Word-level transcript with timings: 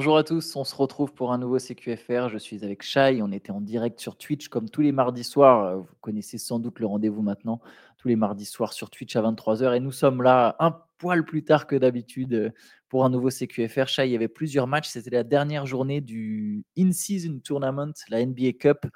Bonjour 0.00 0.16
à 0.16 0.24
tous, 0.24 0.56
on 0.56 0.64
se 0.64 0.74
retrouve 0.74 1.12
pour 1.12 1.30
un 1.30 1.36
nouveau 1.36 1.58
CQFR. 1.58 2.30
Je 2.30 2.38
suis 2.38 2.64
avec 2.64 2.82
Shai, 2.82 3.20
on 3.20 3.30
était 3.32 3.50
en 3.50 3.60
direct 3.60 4.00
sur 4.00 4.16
Twitch 4.16 4.48
comme 4.48 4.70
tous 4.70 4.80
les 4.80 4.92
mardis 4.92 5.24
soirs. 5.24 5.62
Euh, 5.62 5.76
vous 5.76 5.94
connaissez 6.00 6.38
sans 6.38 6.58
doute 6.58 6.78
le 6.78 6.86
rendez-vous 6.86 7.20
maintenant, 7.20 7.60
tous 7.98 8.08
les 8.08 8.16
mardis 8.16 8.46
soirs 8.46 8.72
sur 8.72 8.88
Twitch 8.88 9.14
à 9.16 9.20
23h. 9.20 9.76
Et 9.76 9.80
nous 9.80 9.92
sommes 9.92 10.22
là 10.22 10.56
un 10.58 10.74
poil 10.96 11.26
plus 11.26 11.44
tard 11.44 11.66
que 11.66 11.76
d'habitude 11.76 12.32
euh, 12.32 12.50
pour 12.88 13.04
un 13.04 13.10
nouveau 13.10 13.28
CQFR. 13.28 13.88
Shai, 13.88 14.08
il 14.08 14.12
y 14.12 14.14
avait 14.14 14.28
plusieurs 14.28 14.66
matchs, 14.66 14.88
c'était 14.88 15.10
la 15.10 15.22
dernière 15.22 15.66
journée 15.66 16.00
du 16.00 16.64
In-Season 16.78 17.38
Tournament, 17.44 17.92
la 18.08 18.24
NBA 18.24 18.52
Cup. 18.58 18.86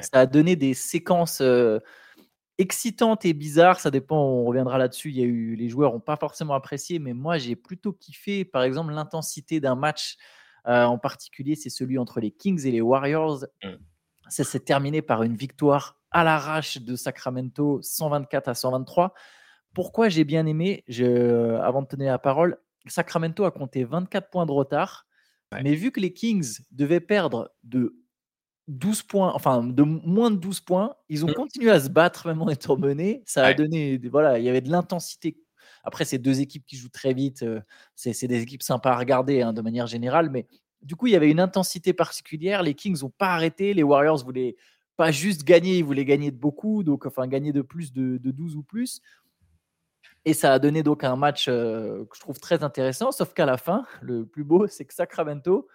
Ça 0.00 0.20
a 0.20 0.24
donné 0.24 0.56
des 0.56 0.72
séquences 0.72 1.42
euh, 1.42 1.78
excitantes 2.56 3.26
et 3.26 3.34
bizarres, 3.34 3.80
ça 3.80 3.90
dépend, 3.90 4.16
on 4.18 4.46
reviendra 4.46 4.78
là-dessus. 4.78 5.10
Il 5.10 5.16
y 5.18 5.22
a 5.22 5.26
eu, 5.26 5.56
les 5.56 5.68
joueurs 5.68 5.92
n'ont 5.92 6.00
pas 6.00 6.16
forcément 6.16 6.54
apprécié, 6.54 7.00
mais 7.00 7.12
moi 7.12 7.36
j'ai 7.36 7.54
plutôt 7.54 7.92
kiffé, 7.92 8.46
par 8.46 8.62
exemple, 8.62 8.94
l'intensité 8.94 9.60
d'un 9.60 9.74
match 9.74 10.16
en 10.64 10.98
particulier, 10.98 11.54
c'est 11.56 11.70
celui 11.70 11.98
entre 11.98 12.20
les 12.20 12.30
Kings 12.30 12.66
et 12.66 12.70
les 12.70 12.80
Warriors. 12.80 13.44
Mm. 13.62 13.74
Ça 14.28 14.44
s'est 14.44 14.60
terminé 14.60 15.02
par 15.02 15.22
une 15.22 15.36
victoire 15.36 16.00
à 16.10 16.24
l'arrache 16.24 16.78
de 16.78 16.96
Sacramento, 16.96 17.80
124 17.82 18.48
à 18.48 18.54
123. 18.54 19.14
Pourquoi 19.74 20.08
j'ai 20.08 20.24
bien 20.24 20.46
aimé 20.46 20.84
je, 20.88 21.56
Avant 21.56 21.82
de 21.82 21.88
tenir 21.88 22.12
la 22.12 22.18
parole, 22.18 22.58
Sacramento 22.86 23.44
a 23.44 23.50
compté 23.50 23.84
24 23.84 24.30
points 24.30 24.46
de 24.46 24.52
retard. 24.52 25.06
Mais 25.62 25.76
vu 25.76 25.92
que 25.92 26.00
les 26.00 26.12
Kings 26.12 26.58
devaient 26.72 27.00
perdre 27.00 27.52
de 27.62 27.96
12 28.66 29.02
points, 29.02 29.32
enfin 29.34 29.62
de 29.62 29.82
moins 29.82 30.32
de 30.32 30.36
12 30.36 30.60
points, 30.60 30.96
ils 31.08 31.24
ont 31.24 31.28
mm. 31.28 31.34
continué 31.34 31.70
à 31.70 31.78
se 31.78 31.88
battre 31.88 32.26
même 32.26 32.42
en 32.42 32.48
étant 32.48 32.76
menés. 32.76 33.22
Ça 33.24 33.44
a 33.44 33.54
donné, 33.54 33.98
voilà, 34.10 34.38
il 34.38 34.44
y 34.44 34.48
avait 34.48 34.62
de 34.62 34.70
l'intensité 34.70 35.43
après, 35.84 36.04
c'est 36.04 36.18
deux 36.18 36.40
équipes 36.40 36.64
qui 36.66 36.76
jouent 36.76 36.88
très 36.88 37.12
vite. 37.12 37.42
Euh, 37.42 37.60
c'est 37.94 38.26
des 38.26 38.42
équipes 38.42 38.62
sympas 38.62 38.92
à 38.92 38.98
regarder 38.98 39.42
hein, 39.42 39.52
de 39.52 39.60
manière 39.60 39.86
générale. 39.86 40.30
Mais 40.30 40.46
du 40.82 40.96
coup, 40.96 41.06
il 41.06 41.12
y 41.12 41.16
avait 41.16 41.30
une 41.30 41.40
intensité 41.40 41.92
particulière. 41.92 42.62
Les 42.62 42.74
Kings 42.74 43.02
n'ont 43.02 43.10
pas 43.10 43.28
arrêté. 43.28 43.74
Les 43.74 43.82
Warriors 43.82 44.24
voulaient 44.24 44.56
pas 44.96 45.10
juste 45.10 45.44
gagner, 45.44 45.78
ils 45.78 45.84
voulaient 45.84 46.04
gagner 46.04 46.30
de 46.30 46.36
beaucoup. 46.36 46.82
Donc, 46.82 47.04
enfin, 47.04 47.26
gagner 47.26 47.52
de 47.52 47.62
plus 47.62 47.92
de, 47.92 48.18
12 48.18 48.56
ou 48.56 48.62
plus. 48.62 49.02
Et 50.24 50.32
ça 50.32 50.54
a 50.54 50.58
donné 50.58 50.82
donc 50.82 51.04
un 51.04 51.16
match 51.16 51.46
euh, 51.48 52.06
que 52.06 52.16
je 52.16 52.20
trouve 52.20 52.40
très 52.40 52.64
intéressant. 52.64 53.12
Sauf 53.12 53.34
qu'à 53.34 53.44
la 53.44 53.58
fin, 53.58 53.84
le 54.02 54.24
plus 54.24 54.44
beau, 54.44 54.66
c'est 54.66 54.86
que 54.86 54.94
Sacramento 54.94 55.68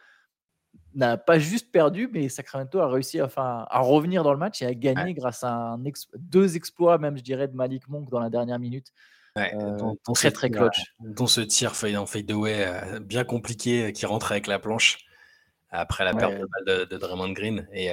n'a 0.95 1.17
pas 1.17 1.37
juste 1.37 1.71
perdu, 1.71 2.09
mais 2.11 2.29
Sacramento 2.29 2.79
a 2.79 2.87
réussi 2.87 3.21
enfin, 3.21 3.67
à 3.69 3.79
revenir 3.79 4.23
dans 4.23 4.33
le 4.33 4.39
match 4.39 4.63
et 4.63 4.65
à 4.65 4.73
gagner 4.73 5.13
grâce 5.13 5.43
à 5.43 5.77
deux 6.17 6.55
exploits, 6.55 6.97
même 6.97 7.15
je 7.15 7.23
dirais, 7.23 7.47
de 7.47 7.55
Malik 7.55 7.87
Monk 7.89 8.09
dans 8.09 8.19
la 8.19 8.31
dernière 8.31 8.57
minute. 8.57 8.91
Ouais, 9.35 9.53
euh, 9.55 10.13
très 10.13 10.31
très 10.31 10.49
clutch. 10.49 10.93
Dont 10.99 11.27
ce 11.27 11.41
tir 11.41 11.73
en 11.97 12.05
fade 12.05 12.31
away 12.31 12.65
euh, 12.65 12.99
bien 12.99 13.23
compliqué 13.23 13.85
euh, 13.85 13.91
qui 13.91 14.05
rentre 14.05 14.31
avec 14.31 14.47
la 14.47 14.59
planche 14.59 14.99
après 15.71 16.03
la 16.03 16.15
perte 16.15 16.33
de 16.33 16.47
balle 16.65 16.87
de, 16.87 16.97
Draymond 16.97 17.31
Green. 17.31 17.67
Et 17.73 17.91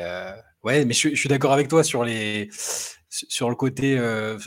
ouais, 0.63 0.87
mais 0.87 0.95
je, 0.95 1.15
suis 1.15 1.29
d'accord 1.29 1.53
avec 1.53 1.69
toi 1.69 1.85
sur 1.85 2.05
les 2.05 2.49
sur 3.11 3.51
le 3.51 3.55
côté 3.55 4.01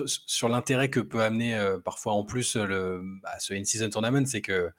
sur 0.06 0.50
l'intérêt 0.50 0.90
que 0.90 1.00
peut 1.00 1.22
amener 1.22 1.56
parfois 1.86 2.14
en 2.14 2.24
plus 2.24 2.56
le 2.56 3.04
bah, 3.22 3.38
ce 3.38 3.54
in-season 3.54 3.92
tournament, 3.92 4.26
c'est 4.26 4.42
que 4.42 4.72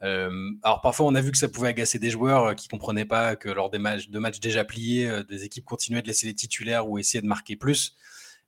alors 0.00 0.80
parfois 0.82 1.04
on 1.04 1.14
a 1.14 1.20
vu 1.20 1.30
que 1.30 1.36
ça 1.36 1.48
pouvait 1.48 1.68
agacer 1.68 1.98
des 1.98 2.08
joueurs 2.08 2.54
qui 2.54 2.68
comprenaient 2.68 3.04
pas 3.04 3.36
que 3.36 3.50
lors 3.50 3.68
des 3.68 3.78
matchs 3.78 4.08
de 4.08 4.18
matchs 4.18 4.40
déjà 4.40 4.64
pliés, 4.64 5.22
des 5.28 5.44
équipes 5.44 5.66
continuaient 5.66 6.00
de 6.00 6.06
laisser 6.06 6.26
les 6.26 6.34
titulaires 6.34 6.88
ou 6.88 6.96
essayer 6.96 7.20
de 7.20 7.26
marquer 7.26 7.56
plus. 7.56 7.98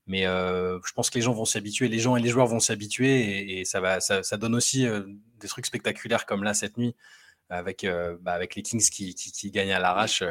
Mais 0.06 0.26
euh, 0.26 0.78
je 0.84 0.92
pense 0.92 1.10
que 1.10 1.14
les 1.16 1.22
gens 1.22 1.32
vont 1.32 1.44
s'habituer, 1.44 1.88
les 1.88 2.00
gens 2.00 2.16
et 2.16 2.20
les 2.20 2.28
joueurs 2.28 2.46
vont 2.46 2.60
s'habituer 2.60 3.60
et, 3.60 3.64
ça, 3.64 3.80
va, 3.80 4.00
ça, 4.00 4.36
donne 4.36 4.54
aussi 4.54 4.86
euh, 4.86 5.02
des 5.38 5.48
trucs 5.48 5.66
spectaculaires 5.66 6.26
comme 6.26 6.42
là 6.42 6.54
cette 6.54 6.76
nuit 6.76 6.96
avec, 7.48 7.84
euh, 7.84 8.16
bah, 8.20 8.32
avec 8.32 8.54
les 8.56 8.62
Kings 8.62 8.88
qui, 8.90 9.50
gagnent 9.50 9.72
à 9.72 9.78
l'arrache. 9.78 10.24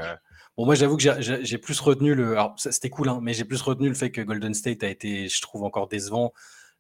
Bon, 0.58 0.66
moi 0.66 0.76
j'avoue 0.76 0.98
que 0.98 1.22
j'ai 1.22 1.58
plus 1.58 1.80
retenu 1.80 2.16
le. 2.16 2.32
Alors 2.32 2.56
c'était 2.58 2.90
cool, 2.90 3.10
hein, 3.10 3.20
mais 3.22 3.34
j'ai 3.34 3.46
plus 3.46 3.62
retenu 3.62 3.88
le 3.88 3.96
fait 3.96 4.12
que 4.12 4.22
Golden 4.22 4.54
State 4.54 4.84
a 4.84 4.90
été, 4.90 5.30
je 5.30 5.42
trouve, 5.42 5.64
encore 5.64 5.88
décevant. 5.88 6.34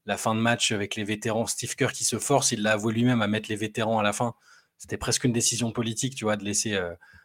La 0.07 0.17
fin 0.17 0.33
de 0.33 0.39
match 0.39 0.71
avec 0.71 0.95
les 0.95 1.03
vétérans, 1.03 1.45
Steve 1.45 1.75
Kerr 1.75 1.91
qui 1.93 2.03
se 2.03 2.17
force, 2.17 2.51
il 2.51 2.63
l'a 2.63 2.73
avoué 2.73 2.91
lui-même 2.91 3.21
à 3.21 3.27
mettre 3.27 3.49
les 3.49 3.55
vétérans 3.55 3.99
à 3.99 4.03
la 4.03 4.13
fin. 4.13 4.33
C'était 4.79 4.97
presque 4.97 5.25
une 5.25 5.31
décision 5.31 5.71
politique, 5.71 6.15
tu 6.15 6.25
vois, 6.25 6.37
de 6.37 6.43
laisser 6.43 6.75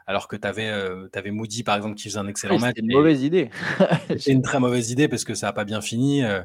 alors 0.07 0.29
que 0.29 0.37
tu 0.37 0.47
avais, 0.47 0.69
euh, 0.69 1.09
Moody, 1.27 1.65
par 1.65 1.77
exemple, 1.77 1.97
qui 1.97 2.05
faisait 2.05 2.19
un 2.19 2.29
excellent 2.29 2.59
match. 2.61 2.75
C'est 2.77 2.83
une 2.83 2.93
mauvaise 2.93 3.23
idée. 3.23 3.51
c'est 4.19 4.31
une 4.31 4.43
très 4.43 4.61
mauvaise 4.61 4.93
idée 4.93 5.09
parce 5.09 5.25
que 5.25 5.35
ça 5.35 5.49
n'a 5.49 5.53
pas 5.53 5.65
bien 5.65 5.81
fini. 5.81 6.23
Euh, 6.23 6.43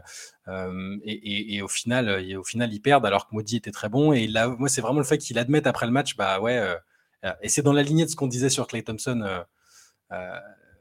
euh, 0.48 0.98
et, 1.06 1.62
au, 1.62 1.68
final, 1.68 2.10
au 2.38 2.44
final, 2.44 2.74
ils 2.74 2.82
perdent 2.82 3.06
alors 3.06 3.28
que 3.28 3.36
Moody 3.36 3.58
était 3.58 3.72
très 3.72 3.88
bon. 3.88 4.14
Et 4.14 4.26
là, 4.26 4.48
moi, 4.48 4.68
c'est 4.68 4.82
vraiment 4.82 4.98
le 4.98 5.06
fait 5.06 5.20
qu'il 5.20 5.38
admette 5.38 5.68
après 5.68 5.86
le 5.86 5.92
match, 5.92 6.16
bah 6.16 6.40
ouais. 6.40 6.60
et 7.42 7.50
c'est 7.50 7.62
dans 7.62 7.74
la 7.74 7.84
lignée 7.84 8.06
de 8.06 8.10
ce 8.10 8.16
qu'on 8.16 8.28
disait 8.28 8.50
sur 8.50 8.66
Clay 8.66 8.82
Thompson. 8.82 9.44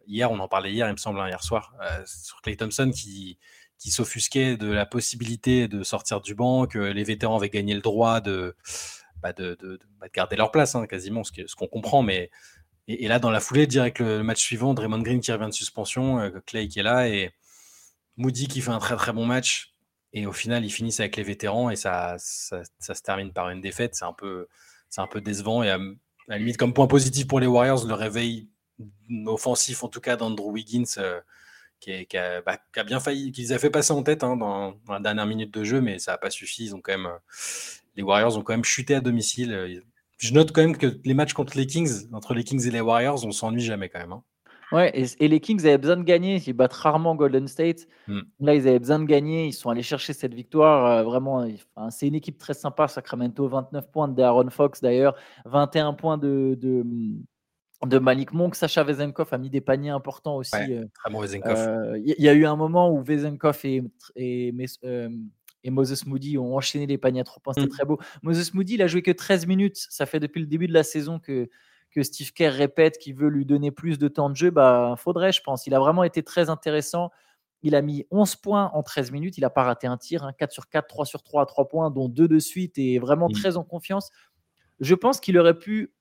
hier, 0.07 0.33
on 0.33 0.39
en 0.39 0.49
parlait 0.49 0.73
hier, 0.73 0.89
il 0.89 0.93
me 0.93 0.97
semble, 0.97 1.21
hein, 1.21 1.29
hier 1.29 1.43
soir, 1.43 1.75
sur 2.07 2.41
Clay 2.41 2.57
Thompson 2.57 2.91
qui, 2.95 3.39
qui 3.79 3.91
s'offusquait 3.91 4.57
de 4.57 4.73
la 4.73 4.87
possibilité 4.87 5.69
de 5.69 5.83
sortir 5.83 6.23
du 6.23 6.35
banc, 6.35 6.67
que 6.67 6.79
les 6.79 7.05
vétérans 7.05 7.37
avaient 7.37 7.51
gagné 7.51 7.75
le 7.75 7.83
droit 7.83 8.23
de, 8.23 8.57
bah, 9.23 9.35
de, 9.35 9.59
bah, 10.01 10.07
de, 10.07 10.13
garder 10.15 10.37
leur 10.37 10.51
place, 10.51 10.75
hein, 10.75 10.87
quasiment, 10.87 11.25
ce 11.25 11.33
qu'on 11.33 11.47
ce 11.47 11.55
qu'on 11.55 11.67
comprend. 11.67 12.03
Mais 12.03 12.31
et, 12.99 13.09
là, 13.09 13.19
dans 13.19 13.31
la 13.31 13.41
foulée, 13.41 13.67
direct 13.67 14.01
le, 14.01 14.23
match 14.23 14.41
suivant, 14.41 14.75
Draymond 14.75 15.03
Green 15.03 15.21
qui 15.21 15.31
revient 15.33 15.47
de 15.47 15.55
suspension, 15.55 16.19
euh, 16.19 16.31
Clay 16.47 16.67
qui 16.67 16.81
est 16.81 16.83
là 16.83 17.09
et 17.09 17.33
Moody 18.17 18.49
qui 18.49 18.61
fait 18.61 18.71
un 18.71 18.79
très 18.79 18.97
très 18.97 19.13
bon 19.13 19.27
match. 19.27 19.75
Et 20.13 20.27
au 20.27 20.33
final, 20.33 20.65
ils 20.65 20.71
finissent 20.71 21.01
avec 21.01 21.17
les 21.17 21.23
vétérans 21.23 21.71
et 21.71 21.77
ça, 21.77 22.17
se 22.19 23.03
termine 23.03 23.33
par 23.33 23.51
une 23.51 23.61
défaite. 23.61 23.95
C'est 23.95 24.05
un 24.05 24.13
peu, 24.13 24.49
c'est 24.89 25.01
un 25.01 25.07
peu 25.07 25.21
décevant. 25.21 25.63
Et 25.63 25.71
à, 25.71 25.79
la 26.27 26.39
limite, 26.39 26.57
comme 26.57 26.75
point 26.75 26.89
positif 26.89 27.29
pour 27.29 27.39
les 27.39 27.47
Warriors, 27.47 27.87
le 27.87 27.95
réveil 27.95 28.49
offensif, 29.27 29.85
en 29.85 29.89
tout 29.89 30.01
cas 30.01 30.17
d'Andrew 30.17 30.51
Wiggins, 30.51 30.85
euh, 30.99 31.21
qui, 31.79 31.93
bah, 32.45 32.59
qui, 32.73 32.81
a, 32.81 32.85
bien 32.85 32.99
failli, 32.99 33.31
qu'ils 33.31 33.53
a 33.53 33.59
fait 33.59 33.71
passer 33.71 33.93
en 33.93 34.03
tête 34.03 34.25
hein, 34.25 34.37
dans, 34.37 34.75
la 34.89 35.01
dernière 35.01 35.27
minute 35.27 35.53
de 35.55 35.65
jeu, 35.65 35.81
mais 35.81 35.99
ça 35.99 36.13
n'a 36.13 36.19
pas 36.19 36.31
suffi. 36.31 36.71
Quand 36.71 36.93
même, 36.93 37.07
euh, 37.07 37.19
les 37.97 38.03
Warriors 38.03 38.37
ont 38.37 38.43
quand 38.43 38.53
même 38.53 38.65
chuté 38.65 38.97
à 38.97 39.01
domicile 39.01 39.83
je 40.21 40.35
note 40.35 40.53
quand 40.53 40.61
même 40.61 40.77
que 40.77 41.01
les 41.05 41.15
matchs 41.15 41.33
contre 41.33 41.57
les 41.57 41.67
Kings, 41.67 42.09
entre 42.13 42.35
les 42.35 42.45
Kings 42.45 42.67
et 42.67 42.71
les 42.71 42.83
Warriors, 42.83 43.25
on 43.25 43.33
s'ennuie 43.33 43.63
jamais 43.63 43.89
quand 43.89 44.01
même. 44.01 44.13
Hein. 44.13 44.23
Ouais, 44.71 44.93
et, 44.95 45.27
les 45.27 45.41
Kings 45.41 45.61
avaient 45.61 45.79
besoin 45.79 45.97
de 45.97 46.05
gagner. 46.05 46.41
Ils 46.47 46.53
battent 46.53 46.75
rarement 46.75 47.17
Golden 47.17 47.49
State. 47.49 47.89
Hmm. 48.07 48.21
Là, 48.39 48.55
ils 48.55 48.69
avaient 48.69 48.79
besoin 48.79 49.01
de 49.01 49.05
gagner. 49.05 49.47
Ils 49.47 49.53
sont 49.53 49.71
allés 49.71 49.83
chercher 49.83 50.13
cette 50.13 50.35
victoire. 50.35 50.87
Euh, 50.87 51.03
vraiment, 51.03 51.45
c'est 51.89 52.07
une 52.07 52.15
équipe 52.15 52.39
très 52.39 52.55
sympa, 52.55 52.87
Sacramento. 52.87 53.49
29 53.49 53.91
points 53.91 54.09
de 54.09 54.23
Aaron 54.23 54.51
Fox 54.51 54.81
d'ailleurs. 54.81 55.17
21 55.47 55.95
points 55.95 56.19
de, 56.19 56.57
de, 56.61 57.99
Malik 57.99 58.33
Monk. 58.33 58.55
Sacha 58.55 58.85
Vezenkov 58.85 59.29
a 59.33 59.39
mis 59.39 59.51
des 59.51 59.63
paniers 59.63 59.91
importants 59.91 60.37
aussi. 60.37 60.55
Euh, 60.55 60.85
très 60.95 61.11
bon 61.11 61.21
Vezenkov. 61.21 61.59
Euh, 61.59 61.99
il 61.99 62.23
y, 62.23 62.29
a 62.29 62.35
eu 62.35 62.45
un 62.45 62.57
moment 62.57 62.93
où 62.93 63.03
Vezenkov 63.03 63.59
et, 63.65 63.83
et 64.15 64.53
et 65.65 65.71
Moses 65.71 66.07
Moody 66.07 66.39
ont 66.39 66.57
enchaîné 66.57 66.87
les 66.87 66.99
paniers 66.99 67.21
à 67.21 67.25
trois 67.25 67.41
points. 67.43 67.55
C'était 67.55 67.67
mm. 67.67 67.71
très 67.71 67.85
beau. 67.85 67.99
Moses 68.23 68.55
Moody, 68.55 68.75
il 68.75 68.83
a 68.83 68.87
joué 68.87 69.03
que 69.03 69.11
13 69.11 69.47
minutes. 69.47 69.87
Ça 69.91 70.07
fait 70.07 70.21
depuis 70.21 70.41
le 70.41 70.47
début 70.47 70.67
de 70.67 70.73
la 70.73 70.83
saison 70.83 71.19
que, 71.19 71.49
que 71.91 72.03
Steve 72.03 72.33
Kerr 72.33 72.53
répète 72.53 72.99
qu'il 72.99 73.15
veut 73.15 73.29
lui 73.29 73.45
donner 73.45 73.71
plus 73.71 73.99
de 73.99 74.09
temps 74.09 74.31
de 74.31 74.37
jeu. 74.37 74.51
Bah, 74.51 74.95
faudrait, 74.97 75.33
je 75.33 75.43
pense. 75.43 75.67
Il 75.67 75.75
a 75.75 75.79
vraiment 75.79 76.05
été 76.05 76.23
très 76.23 76.51
intéressant. 76.51 77.11
Il 77.63 77.75
a 77.75 77.83
mis 77.83 78.07
11 78.11 78.37
points 78.37 78.71
en 78.73 78.83
13 78.83 79.11
minutes. 79.11 79.37
Il 79.37 79.43
n'a 79.43 79.51
pas 79.51 79.65
raté 79.65 79.87
un 79.87 79.99
tir. 79.99 80.31
4 80.39 80.43
hein. 80.43 80.53
sur 80.53 80.69
4, 80.69 80.87
3 80.87 81.05
sur 81.05 81.23
3 81.23 81.43
à 81.43 81.47
3 81.47 81.69
points, 81.69 81.91
dont 81.91 82.09
2 82.09 82.27
de 82.27 82.39
suite 82.39 82.79
et 82.79 82.99
vraiment 82.99 83.29
mm. 83.29 83.33
très 83.33 83.57
en 83.57 83.65
confiance. 83.65 84.11
Je 84.81 84.95
pense 84.95 85.21
qu'il 85.21 85.37
aurait 85.37 85.59
pu 85.59 85.93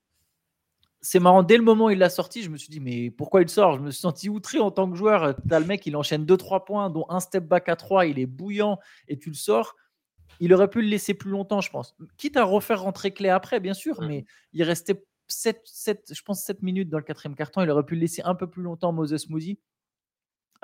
c'est 1.01 1.19
marrant, 1.19 1.43
dès 1.43 1.57
le 1.57 1.63
moment 1.63 1.85
où 1.85 1.89
il 1.89 1.97
l'a 1.97 2.09
sorti, 2.09 2.43
je 2.43 2.49
me 2.49 2.57
suis 2.57 2.69
dit, 2.69 2.79
mais 2.79 3.09
pourquoi 3.09 3.41
il 3.41 3.49
sort? 3.49 3.77
Je 3.77 3.81
me 3.81 3.91
suis 3.91 4.01
senti 4.01 4.29
outré 4.29 4.59
en 4.59 4.71
tant 4.71 4.89
que 4.89 4.97
joueur. 4.97 5.35
T'as 5.47 5.59
le 5.59 5.65
mec, 5.65 5.85
il 5.85 5.95
enchaîne 5.95 6.25
2-3 6.25 6.65
points, 6.65 6.89
dont 6.89 7.05
un 7.09 7.19
step 7.19 7.45
back 7.45 7.69
à 7.69 7.75
3, 7.75 8.07
il 8.07 8.19
est 8.19 8.25
bouillant 8.25 8.79
et 9.07 9.17
tu 9.17 9.29
le 9.29 9.35
sors. 9.35 9.75
Il 10.41 10.53
aurait 10.53 10.69
pu 10.69 10.81
le 10.81 10.87
laisser 10.87 11.13
plus 11.13 11.31
longtemps, 11.31 11.61
je 11.61 11.69
pense. 11.69 11.95
Quitte 12.17 12.37
à 12.37 12.43
refaire 12.43 12.81
rentrer 12.81 13.11
clé 13.11 13.29
après, 13.29 13.59
bien 13.59 13.73
sûr, 13.73 14.01
mais 14.01 14.25
il 14.53 14.63
restait 14.63 15.01
7, 15.27 15.61
7, 15.63 16.11
je 16.13 16.21
pense 16.21 16.43
7 16.43 16.63
minutes 16.63 16.89
dans 16.89 16.97
le 16.97 17.03
quatrième 17.03 17.35
carton. 17.35 17.61
Il 17.61 17.69
aurait 17.69 17.85
pu 17.85 17.95
le 17.95 18.01
laisser 18.01 18.21
un 18.23 18.35
peu 18.35 18.47
plus 18.47 18.63
longtemps, 18.63 18.91
Moses 18.91 19.29
Moody. 19.29 19.59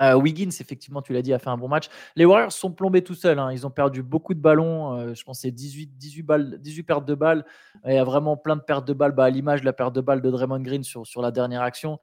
Euh, 0.02 0.14
Wiggins, 0.14 0.50
effectivement, 0.60 1.00
tu 1.02 1.12
l'as 1.12 1.22
dit, 1.22 1.32
a 1.32 1.38
fait 1.38 1.48
un 1.48 1.56
bon 1.56 1.68
match. 1.68 1.88
Les 2.16 2.24
Warriors 2.24 2.52
sont 2.52 2.72
plombés 2.72 3.02
tout 3.02 3.14
seuls. 3.14 3.38
Hein. 3.38 3.52
Ils 3.52 3.66
ont 3.66 3.70
perdu 3.70 4.02
beaucoup 4.02 4.34
de 4.34 4.40
ballons. 4.40 4.94
Euh, 4.94 5.14
je 5.14 5.24
pense 5.24 5.40
c'est 5.40 5.50
18, 5.50 5.96
18, 5.96 6.22
balles, 6.22 6.58
18 6.60 6.82
pertes 6.82 7.04
de 7.06 7.14
balles. 7.14 7.44
il 7.86 7.94
y 7.94 7.98
a 7.98 8.04
vraiment 8.04 8.36
plein 8.36 8.56
de 8.56 8.62
pertes 8.62 8.86
de 8.86 8.92
balles. 8.92 9.12
Bah, 9.12 9.24
à 9.24 9.30
l'image 9.30 9.60
de 9.60 9.66
la 9.66 9.72
perte 9.72 9.94
de 9.94 10.00
balles 10.00 10.20
de 10.20 10.30
Draymond 10.30 10.60
Green 10.60 10.84
sur, 10.84 11.06
sur 11.06 11.22
la 11.22 11.30
dernière 11.30 11.62
action. 11.62 11.98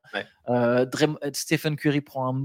Euh, 0.50 0.86
Stephen 1.34 1.76
Curry 1.76 2.02
prend 2.02 2.36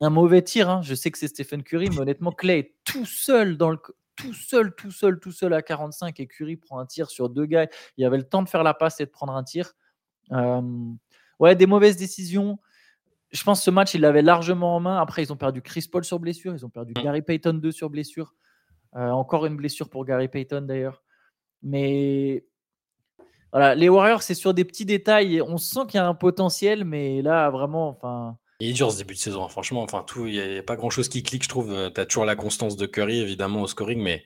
un, 0.00 0.10
mauvais 0.10 0.42
tir. 0.42 0.70
Hein. 0.70 0.80
Je 0.82 0.94
sais 0.94 1.10
que 1.10 1.18
c'est 1.18 1.28
Stephen 1.28 1.62
Curry, 1.62 1.88
mais 1.90 2.00
honnêtement, 2.00 2.32
Clay 2.36 2.58
est 2.58 2.74
tout 2.84 3.06
seul 3.06 3.56
dans 3.56 3.70
le 3.70 3.78
tout 4.16 4.32
seul, 4.32 4.72
tout 4.76 4.92
seul, 4.92 5.18
tout 5.18 5.32
seul 5.32 5.52
à 5.54 5.60
45 5.60 6.20
et 6.20 6.28
Curry 6.28 6.54
prend 6.54 6.78
un 6.78 6.86
tir 6.86 7.10
sur 7.10 7.28
deux 7.28 7.46
gars. 7.46 7.66
Il 7.96 8.04
avait 8.04 8.16
le 8.16 8.22
temps 8.22 8.44
de 8.44 8.48
faire 8.48 8.62
la 8.62 8.72
passe 8.72 9.00
et 9.00 9.06
de 9.06 9.10
prendre 9.10 9.34
un 9.34 9.42
tir. 9.42 9.72
ouais, 11.40 11.56
des 11.56 11.66
mauvaises 11.66 11.96
décisions 11.96 12.60
je 13.34 13.42
pense 13.42 13.58
que 13.58 13.64
ce 13.64 13.70
match, 13.70 13.94
il 13.94 14.00
l'avait 14.00 14.22
largement 14.22 14.76
en 14.76 14.80
main. 14.80 14.98
Après, 15.00 15.22
ils 15.22 15.32
ont 15.32 15.36
perdu 15.36 15.60
Chris 15.60 15.86
Paul 15.90 16.04
sur 16.04 16.20
blessure. 16.20 16.54
Ils 16.54 16.64
ont 16.64 16.70
perdu 16.70 16.94
mm. 16.96 17.02
Gary 17.02 17.22
Payton 17.22 17.54
2 17.54 17.72
sur 17.72 17.90
blessure. 17.90 18.34
Euh, 18.94 19.10
encore 19.10 19.44
une 19.44 19.56
blessure 19.56 19.90
pour 19.90 20.04
Gary 20.04 20.28
Payton 20.28 20.62
d'ailleurs. 20.62 21.02
Mais 21.62 22.44
voilà, 23.50 23.74
les 23.74 23.88
Warriors, 23.88 24.22
c'est 24.22 24.34
sur 24.34 24.54
des 24.54 24.64
petits 24.64 24.84
détails. 24.84 25.42
On 25.42 25.56
sent 25.56 25.80
qu'il 25.88 25.96
y 25.96 26.00
a 26.00 26.06
un 26.06 26.14
potentiel, 26.14 26.84
mais 26.84 27.22
là, 27.22 27.50
vraiment, 27.50 27.88
enfin. 27.88 28.38
Il 28.60 28.70
est 28.70 28.72
dur 28.72 28.92
ce 28.92 28.98
début 28.98 29.14
de 29.14 29.18
saison, 29.18 29.44
hein. 29.44 29.48
franchement. 29.48 29.82
Enfin, 29.82 30.04
tout, 30.06 30.26
il 30.28 30.34
n'y 30.34 30.58
a, 30.58 30.62
pas 30.62 30.76
grand 30.76 30.90
chose 30.90 31.08
qui 31.08 31.24
clique, 31.24 31.42
je 31.42 31.48
trouve. 31.48 31.74
Tu 31.92 32.00
as 32.00 32.06
toujours 32.06 32.24
la 32.24 32.36
constance 32.36 32.76
de 32.76 32.86
Curry, 32.86 33.18
évidemment, 33.18 33.62
au 33.62 33.66
scoring, 33.66 34.00
mais 34.00 34.22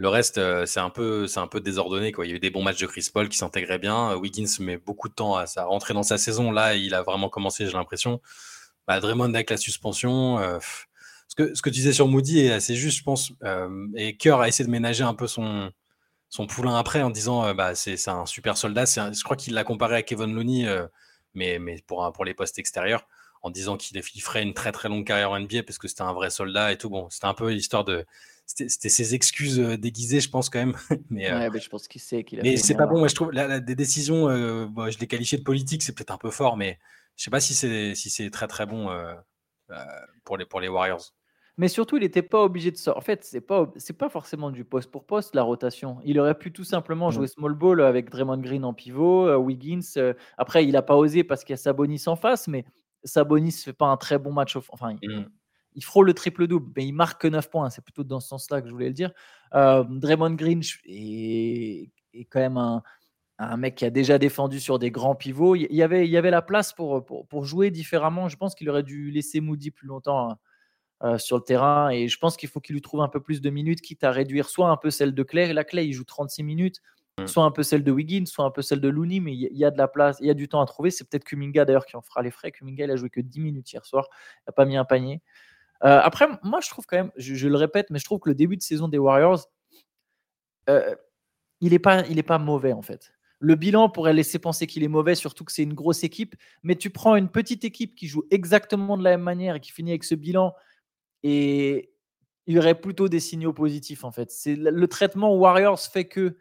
le 0.00 0.08
reste, 0.08 0.38
euh, 0.38 0.64
c'est 0.64 0.80
un 0.80 0.88
peu, 0.88 1.26
un 1.36 1.46
peu 1.46 1.60
désordonné. 1.60 2.10
Quoi. 2.10 2.24
Il 2.24 2.30
y 2.30 2.32
a 2.32 2.36
eu 2.36 2.40
des 2.40 2.48
bons 2.48 2.62
matchs 2.62 2.80
de 2.80 2.86
Chris 2.86 3.06
Paul 3.12 3.28
qui 3.28 3.36
s'intégraient 3.36 3.78
bien. 3.78 4.16
Wiggins 4.16 4.48
met 4.58 4.78
beaucoup 4.78 5.10
de 5.10 5.12
temps 5.12 5.36
à, 5.36 5.44
à, 5.56 5.64
rentrer 5.64 5.92
dans 5.92 6.02
sa 6.02 6.16
saison. 6.16 6.52
Là, 6.52 6.74
il 6.74 6.94
a 6.94 7.02
vraiment 7.02 7.28
commencé, 7.28 7.66
j'ai 7.66 7.74
l'impression. 7.74 8.22
Bah, 8.88 8.98
Draymond 8.98 9.34
avec 9.34 9.50
la 9.50 9.58
suspension. 9.58 10.38
Euh, 10.38 10.58
ce, 11.28 11.34
que, 11.34 11.54
ce 11.54 11.60
que 11.60 11.68
tu 11.68 11.74
disais 11.74 11.92
sur 11.92 12.08
Moody 12.08 12.46
est 12.46 12.50
assez 12.50 12.76
juste, 12.76 12.96
je 12.96 13.02
pense. 13.02 13.32
Euh, 13.44 13.88
et 13.94 14.16
Kerr 14.16 14.40
a 14.40 14.48
essayé 14.48 14.64
de 14.64 14.70
ménager 14.70 15.04
un 15.04 15.12
peu 15.12 15.26
son, 15.26 15.70
son 16.30 16.46
poulain 16.46 16.78
après 16.78 17.02
en 17.02 17.10
disant 17.10 17.52
bah, 17.52 17.74
c'est 17.74 18.08
un 18.08 18.24
super 18.24 18.56
soldat. 18.56 18.86
je 18.86 19.22
crois 19.22 19.36
qu'il 19.36 19.52
l'a 19.52 19.64
comparé 19.64 19.96
à 19.96 20.02
Kevin 20.02 20.34
Looney, 20.34 20.66
mais, 21.34 21.58
mais 21.58 21.76
pour, 21.86 22.10
pour 22.14 22.24
les 22.24 22.32
postes 22.32 22.58
extérieurs 22.58 23.06
en 23.42 23.50
disant 23.50 23.76
qu'il 23.76 24.02
ferait 24.02 24.42
une 24.42 24.54
très 24.54 24.72
très 24.72 24.88
longue 24.88 25.06
carrière 25.06 25.30
en 25.30 25.38
NBA 25.38 25.62
parce 25.62 25.78
que 25.78 25.88
c'était 25.88 26.02
un 26.02 26.14
vrai 26.14 26.30
soldat 26.30 26.72
et 26.72 26.78
tout. 26.78 26.88
Bon, 26.88 27.08
c'était 27.10 27.26
un 27.26 27.34
peu 27.34 27.50
l'histoire 27.50 27.84
de. 27.84 28.06
C'était 28.56 28.88
ses 28.88 29.14
excuses 29.14 29.60
euh, 29.60 29.76
déguisées, 29.76 30.20
je 30.20 30.28
pense, 30.28 30.50
quand 30.50 30.58
même. 30.58 30.74
mais, 31.10 31.30
euh, 31.30 31.50
je 31.52 31.68
pense 31.68 31.86
qu'il 31.86 32.00
sait 32.00 32.24
qu'il 32.24 32.40
Mais 32.42 32.56
c'est 32.56 32.74
pas 32.74 32.86
bon, 32.86 32.98
moi, 32.98 33.08
je 33.08 33.14
trouve. 33.14 33.30
La, 33.30 33.60
des 33.60 33.76
décisions, 33.76 34.28
euh, 34.28 34.66
je 34.90 34.98
les 34.98 35.06
qualifiées 35.06 35.38
de 35.38 35.44
politiques, 35.44 35.82
c'est 35.82 35.94
peut-être 35.94 36.10
un 36.10 36.18
peu 36.18 36.30
fort, 36.30 36.56
mais 36.56 36.78
je 37.16 37.24
sais 37.24 37.30
pas 37.30 37.40
si 37.40 37.54
c'est 37.54 37.94
si 37.94 38.30
très 38.30 38.48
très 38.48 38.66
bon 38.66 38.88
pour, 40.24 40.36
les, 40.36 40.46
pour 40.46 40.60
les 40.60 40.68
Warriors. 40.68 41.12
Mais 41.58 41.68
surtout, 41.68 41.96
il 41.96 42.00
n'était 42.00 42.22
pas 42.22 42.42
obligé 42.42 42.70
de 42.70 42.76
sortir. 42.76 42.98
En 42.98 43.04
fait, 43.04 43.22
c'est 43.22 43.40
pas 43.40 43.70
c'est 43.76 43.96
pas 43.96 44.08
forcément 44.08 44.50
du 44.50 44.64
poste 44.64 44.90
pour 44.90 45.04
poste 45.04 45.34
la 45.34 45.42
rotation. 45.42 45.98
Il 46.04 46.18
aurait 46.18 46.36
pu 46.38 46.52
tout 46.52 46.64
simplement 46.64 47.10
jouer 47.10 47.28
small 47.28 47.54
ball 47.54 47.82
avec 47.82 48.10
Draymond 48.10 48.38
Green 48.38 48.64
en 48.64 48.74
pivot, 48.74 49.36
Wiggins. 49.36 50.14
après, 50.38 50.64
il 50.64 50.72
n'a 50.72 50.82
pas 50.82 50.96
osé 50.96 51.22
parce 51.22 51.44
qu'il 51.44 51.52
y 51.52 51.54
a 51.54 51.58
Sabonis 51.58 52.02
en 52.06 52.16
face, 52.16 52.48
mais 52.48 52.64
Sabonis 53.04 53.52
fait 53.52 53.72
pas 53.72 53.86
un 53.86 53.96
très 53.96 54.18
bon 54.18 54.32
match. 54.32 54.56
Enfin, 54.56 54.94
mmh. 54.94 55.24
Il, 55.74 55.84
frôle 55.84 56.06
le 56.06 56.14
triple-double, 56.14 56.72
mais 56.76 56.86
il 56.86 56.92
marque 56.92 57.22
que 57.22 57.28
9 57.28 57.50
points. 57.50 57.70
C'est 57.70 57.82
plutôt 57.82 58.04
dans 58.04 58.20
ce 58.20 58.28
sens-là 58.28 58.60
que 58.60 58.68
je 58.68 58.72
voulais 58.72 58.88
le 58.88 58.94
dire. 58.94 59.12
Euh, 59.54 59.84
Draymond 59.88 60.34
Green 60.34 60.60
est, 60.86 61.90
quand 62.30 62.40
même 62.40 62.56
un, 63.38 63.56
mec 63.56 63.76
qui 63.76 63.84
a 63.84 63.90
déjà 63.90 64.18
défendu 64.18 64.60
sur 64.60 64.78
des 64.78 64.90
grands 64.90 65.14
pivots. 65.14 65.56
Il 65.56 65.72
y 65.74 65.82
avait, 65.82 66.06
il 66.06 66.10
y 66.10 66.16
avait 66.16 66.30
la 66.30 66.42
place 66.42 66.72
pour, 66.72 67.04
pour, 67.04 67.44
jouer 67.44 67.70
différemment. 67.70 68.28
Je 68.28 68.36
pense 68.36 68.54
qu'il 68.54 68.68
aurait 68.70 68.82
dû 68.82 69.10
laisser 69.10 69.40
Moody 69.40 69.70
plus 69.70 69.86
longtemps 69.86 70.30
hein, 70.30 70.38
euh, 71.02 71.18
sur 71.18 71.36
le 71.36 71.42
terrain. 71.42 71.90
Et 71.90 72.08
je 72.08 72.18
pense 72.18 72.36
qu'il 72.36 72.48
faut 72.48 72.60
qu'il 72.60 72.74
lui 72.74 72.82
trouve 72.82 73.00
un 73.00 73.08
peu 73.08 73.20
plus 73.20 73.40
de 73.40 73.50
minutes, 73.50 73.80
quitte 73.80 74.04
à 74.04 74.10
réduire 74.10 74.48
soit 74.48 74.68
un 74.68 74.76
peu 74.76 74.90
celle 74.90 75.14
de 75.14 75.22
Clay. 75.22 75.52
La 75.52 75.64
Clay, 75.64 75.86
il 75.86 75.92
joue 75.92 76.04
36 76.04 76.42
minutes. 76.42 76.80
Mm. 77.18 77.26
soit 77.26 77.44
un 77.44 77.50
peu 77.50 77.62
celle 77.62 77.84
de 77.84 77.90
Wiggins, 77.90 78.26
soit 78.26 78.44
un 78.44 78.50
peu 78.50 78.62
celle 78.62 78.80
de 78.80 78.88
Looney, 78.88 79.20
mais 79.20 79.34
il 79.34 79.56
y, 79.56 79.64
a 79.64 79.70
de 79.70 79.78
la 79.78 79.88
place, 79.88 80.18
il 80.20 80.26
y 80.26 80.30
a 80.30 80.34
du 80.34 80.48
temps 80.48 80.60
à 80.60 80.66
trouver. 80.66 80.90
C'est 80.90 81.08
peut-être 81.08 81.24
Kuminga 81.24 81.64
d'ailleurs 81.64 81.86
qui 81.86 81.96
en 81.96 82.02
fera 82.02 82.22
les 82.22 82.30
frais. 82.30 82.50
Kuminga, 82.50 82.84
il 82.84 82.90
a 82.90 82.96
joué 82.96 83.10
que 83.10 83.20
10 83.20 83.40
minutes 83.40 83.72
hier 83.72 83.84
soir, 83.84 84.08
il 84.38 84.42
n'a 84.48 84.52
pas 84.52 84.64
mis 84.64 84.76
un 84.76 84.84
panier. 84.84 85.20
Euh, 85.84 86.00
après, 86.02 86.26
moi, 86.42 86.60
je 86.60 86.68
trouve 86.68 86.86
quand 86.86 86.96
même, 86.96 87.12
je, 87.16 87.48
le 87.48 87.56
répète, 87.56 87.88
mais 87.90 87.98
je 87.98 88.04
trouve 88.04 88.20
que 88.20 88.28
le 88.28 88.34
début 88.34 88.56
de 88.56 88.62
saison 88.62 88.88
des 88.88 88.98
Warriors, 88.98 89.46
euh, 90.68 90.94
il 91.60 91.72
n'est 91.72 91.78
pas, 91.78 92.02
pas 92.26 92.38
mauvais 92.38 92.72
en 92.72 92.82
fait. 92.82 93.12
Le 93.38 93.54
bilan 93.54 93.88
pourrait 93.88 94.12
laisser 94.12 94.38
penser 94.38 94.66
qu'il 94.66 94.82
est 94.82 94.88
mauvais, 94.88 95.14
surtout 95.14 95.44
que 95.44 95.52
c'est 95.52 95.62
une 95.62 95.72
grosse 95.72 96.04
équipe. 96.04 96.36
Mais 96.62 96.76
tu 96.76 96.90
prends 96.90 97.16
une 97.16 97.30
petite 97.30 97.64
équipe 97.64 97.94
qui 97.94 98.06
joue 98.06 98.24
exactement 98.30 98.98
de 98.98 99.04
la 99.04 99.10
même 99.10 99.22
manière 99.22 99.56
et 99.56 99.60
qui 99.60 99.72
finit 99.72 99.90
avec 99.92 100.04
ce 100.04 100.14
bilan, 100.14 100.54
et 101.22 101.92
il 102.46 102.54
y 102.54 102.58
aurait 102.58 102.78
plutôt 102.78 103.08
des 103.08 103.20
signaux 103.20 103.52
positifs 103.52 104.04
en 104.04 104.10
fait. 104.10 104.30
C'est 104.30 104.56
le 104.56 104.88
traitement 104.88 105.34
Warriors 105.34 105.80
fait 105.80 106.06
que 106.06 106.36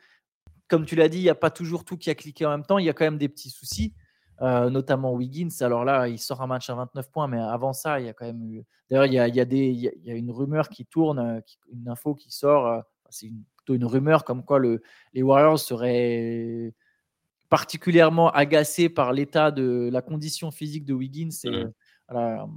comme 0.70 0.86
tu 0.86 0.96
l'as 0.96 1.10
dit, 1.10 1.18
il 1.18 1.24
n'y 1.24 1.30
a 1.30 1.36
pas 1.36 1.50
toujours 1.50 1.84
tout 1.84 1.98
qui 1.98 2.10
a 2.10 2.16
cliqué 2.16 2.46
en 2.46 2.52
même 2.52 2.66
temps. 2.66 2.78
Il 2.78 2.86
y 2.86 2.90
a 2.90 2.94
quand 2.94 3.04
même 3.04 3.18
des 3.18 3.28
petits 3.28 3.50
soucis, 3.50 3.94
euh, 4.42 4.70
notamment 4.70 5.14
Wiggins. 5.14 5.50
Alors 5.62 5.84
là, 5.84 6.08
il 6.08 6.18
sort 6.18 6.42
un 6.42 6.48
match 6.48 6.70
à 6.70 6.76
29 6.76 7.12
points, 7.12 7.28
mais 7.28 7.40
avant 7.40 7.74
ça, 7.74 8.00
il 8.00 8.06
y 8.06 8.10
a 8.10 8.14
quand 8.14 8.26
même 8.26 8.42
eu. 8.44 8.64
D'ailleurs, 8.90 9.06
il 9.06 9.14
y 9.14 9.20
a, 9.20 9.28
il 9.28 9.36
y 9.36 9.40
a, 9.40 9.46
des, 9.46 9.68
il 9.68 10.06
y 10.06 10.12
a 10.12 10.14
une 10.16 10.32
rumeur 10.32 10.70
qui 10.70 10.86
tourne, 10.86 11.20
euh, 11.20 11.42
une 11.72 11.90
info 11.90 12.16
qui 12.16 12.32
sort. 12.32 12.68
Euh, 12.68 12.80
c'est 13.10 13.32
plutôt 13.58 13.76
une 13.76 13.86
rumeur 13.86 14.24
comme 14.24 14.44
quoi 14.44 14.60
le, 14.60 14.82
les 15.14 15.24
Warriors 15.24 15.60
seraient 15.60 16.74
particulièrement 17.50 18.30
agacés 18.30 18.90
par 18.90 19.12
l'état 19.12 19.52
de 19.52 19.90
la 19.92 20.02
condition 20.02 20.52
physique 20.52 20.86
de 20.86 20.94
Wiggins. 20.94 21.30
Et, 21.44 21.50
mmh. 21.50 21.74
voilà, 22.08 22.48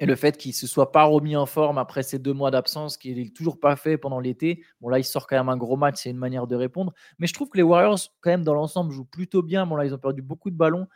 et 0.00 0.06
le 0.06 0.16
fait 0.16 0.38
qu'il 0.38 0.50
ne 0.50 0.54
se 0.54 0.66
soit 0.66 0.92
pas 0.92 1.04
remis 1.04 1.36
en 1.36 1.44
forme 1.44 1.76
après 1.76 2.02
ces 2.02 2.18
deux 2.18 2.32
mois 2.32 2.50
d'absence, 2.50 2.96
qu'il 2.96 3.18
n'est 3.18 3.28
toujours 3.28 3.60
pas 3.60 3.76
fait 3.76 3.98
pendant 3.98 4.18
l'été. 4.18 4.64
Bon, 4.80 4.88
là, 4.88 4.98
il 4.98 5.04
sort 5.04 5.26
quand 5.26 5.36
même 5.36 5.50
un 5.50 5.58
gros 5.58 5.76
match, 5.76 6.02
c'est 6.02 6.10
une 6.10 6.16
manière 6.16 6.46
de 6.46 6.56
répondre. 6.56 6.94
Mais 7.18 7.26
je 7.26 7.34
trouve 7.34 7.50
que 7.50 7.58
les 7.58 7.62
Warriors, 7.62 7.98
quand 8.22 8.30
même, 8.30 8.42
dans 8.42 8.54
l'ensemble, 8.54 8.92
jouent 8.92 9.04
plutôt 9.04 9.42
bien. 9.42 9.66
Bon, 9.66 9.76
là, 9.76 9.84
ils 9.84 9.92
ont 9.92 9.98
perdu 9.98 10.22
beaucoup 10.22 10.50
de 10.50 10.56
ballons. 10.56 10.88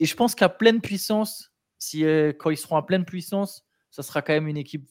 Et 0.00 0.06
je 0.06 0.16
pense 0.16 0.34
qu'à 0.34 0.48
pleine 0.48 0.80
puissance, 0.80 1.52
si, 1.76 2.06
euh, 2.06 2.32
quand 2.32 2.48
ils 2.48 2.56
seront 2.56 2.76
à 2.76 2.86
pleine 2.86 3.04
puissance, 3.04 3.66
ça 3.90 4.02
sera 4.02 4.22
quand 4.22 4.32
même 4.32 4.48
une 4.48 4.56
équipe 4.56 4.88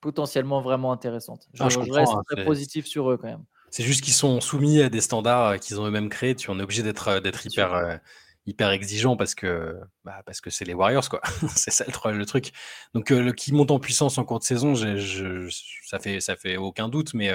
potentiellement 0.00 0.60
vraiment 0.60 0.90
intéressante. 0.90 1.48
Je, 1.54 1.62
ah, 1.62 1.68
reste 1.92 2.12
hein, 2.12 2.22
très 2.28 2.44
positif 2.44 2.86
sur 2.86 3.10
eux 3.12 3.16
quand 3.16 3.28
même. 3.28 3.44
C'est 3.70 3.84
juste 3.84 4.02
qu'ils 4.02 4.12
sont 4.12 4.40
soumis 4.40 4.82
à 4.82 4.88
des 4.88 5.00
standards 5.00 5.50
euh, 5.50 5.56
qu'ils 5.58 5.80
ont 5.80 5.86
eux-mêmes 5.86 6.08
créés. 6.08 6.34
Tu 6.34 6.50
en 6.50 6.58
es 6.58 6.62
obligé 6.62 6.82
d'être 6.82 7.08
euh, 7.08 7.20
hyper 7.44 8.00
hyper 8.46 8.70
exigeant 8.70 9.16
parce 9.16 9.34
que 9.34 9.78
bah, 10.04 10.22
parce 10.24 10.40
que 10.40 10.50
c'est 10.50 10.64
les 10.64 10.74
Warriors 10.74 11.08
quoi. 11.08 11.20
c'est 11.54 11.70
ça 11.70 11.84
le, 11.86 12.26
truc. 12.26 12.52
Donc 12.94 13.10
le 13.10 13.32
qui 13.32 13.52
monte 13.52 13.70
en 13.70 13.78
puissance 13.78 14.18
en 14.18 14.24
cours 14.24 14.38
de 14.38 14.44
saison, 14.44 14.74
je, 14.74 15.48
ça 15.86 15.98
fait 15.98 16.20
ça 16.20 16.36
fait 16.36 16.56
aucun 16.56 16.88
doute, 16.88 17.14
mais 17.14 17.32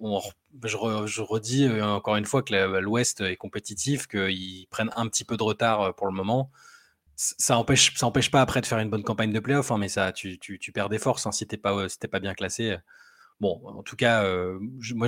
on, 0.00 0.20
je, 0.64 1.20
redis 1.22 1.68
encore 1.80 2.16
une 2.16 2.24
fois 2.24 2.42
que 2.42 2.54
l'Ouest 2.78 3.20
est 3.20 3.36
compétitif, 3.36 4.06
qu'ils 4.06 4.66
prennent 4.70 4.90
un 4.96 5.08
petit 5.08 5.24
peu 5.24 5.36
de 5.36 5.42
retard 5.42 5.94
pour 5.94 6.06
le 6.06 6.12
moment. 6.12 6.50
Ça 7.16 7.58
empêche, 7.58 7.94
ça 7.96 8.06
empêche 8.06 8.30
pas 8.30 8.40
après 8.40 8.60
de 8.60 8.66
faire 8.66 8.78
une 8.80 8.90
bonne 8.90 9.04
campagne 9.04 9.32
de 9.32 9.38
playoff, 9.38 9.70
hein, 9.70 9.78
mais 9.78 9.88
ça, 9.88 10.10
tu, 10.10 10.38
tu, 10.38 10.58
tu, 10.58 10.72
perds 10.72 10.88
des 10.88 10.98
forces 10.98 11.26
hein, 11.26 11.32
si 11.32 11.46
t'es 11.46 11.56
pas, 11.56 11.88
si 11.88 11.98
pas 11.98 12.18
bien 12.18 12.34
classé. 12.34 12.76
Bon, 13.44 13.60
en 13.62 13.82
tout 13.82 13.94
cas, 13.94 14.24
euh, 14.24 14.58
moi 14.94 15.06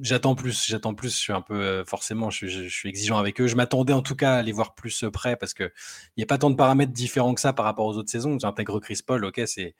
j'attends 0.00 0.34
plus, 0.34 0.64
j'attends 0.66 0.94
plus. 0.94 1.10
Je 1.10 1.18
suis 1.18 1.32
un 1.34 1.42
peu 1.42 1.60
euh, 1.60 1.84
forcément, 1.84 2.30
je, 2.30 2.70
suis 2.70 2.88
exigeant 2.88 3.18
avec 3.18 3.38
eux. 3.38 3.48
Je 3.48 3.54
m'attendais 3.54 3.92
en 3.92 4.00
tout 4.00 4.16
cas 4.16 4.36
à 4.36 4.42
les 4.42 4.52
voir 4.52 4.74
plus 4.74 5.04
euh, 5.04 5.10
près 5.10 5.36
parce 5.36 5.52
que 5.52 5.64
il 5.64 6.20
n'y 6.20 6.22
a 6.22 6.26
pas 6.26 6.38
tant 6.38 6.48
de 6.48 6.56
paramètres 6.56 6.94
différents 6.94 7.34
que 7.34 7.40
ça 7.42 7.52
par 7.52 7.66
rapport 7.66 7.84
aux 7.84 7.98
autres 7.98 8.08
saisons. 8.08 8.38
J'intègre 8.38 8.80
Chris 8.80 9.00
Paul, 9.06 9.26
ok, 9.26 9.42
c'est 9.44 9.74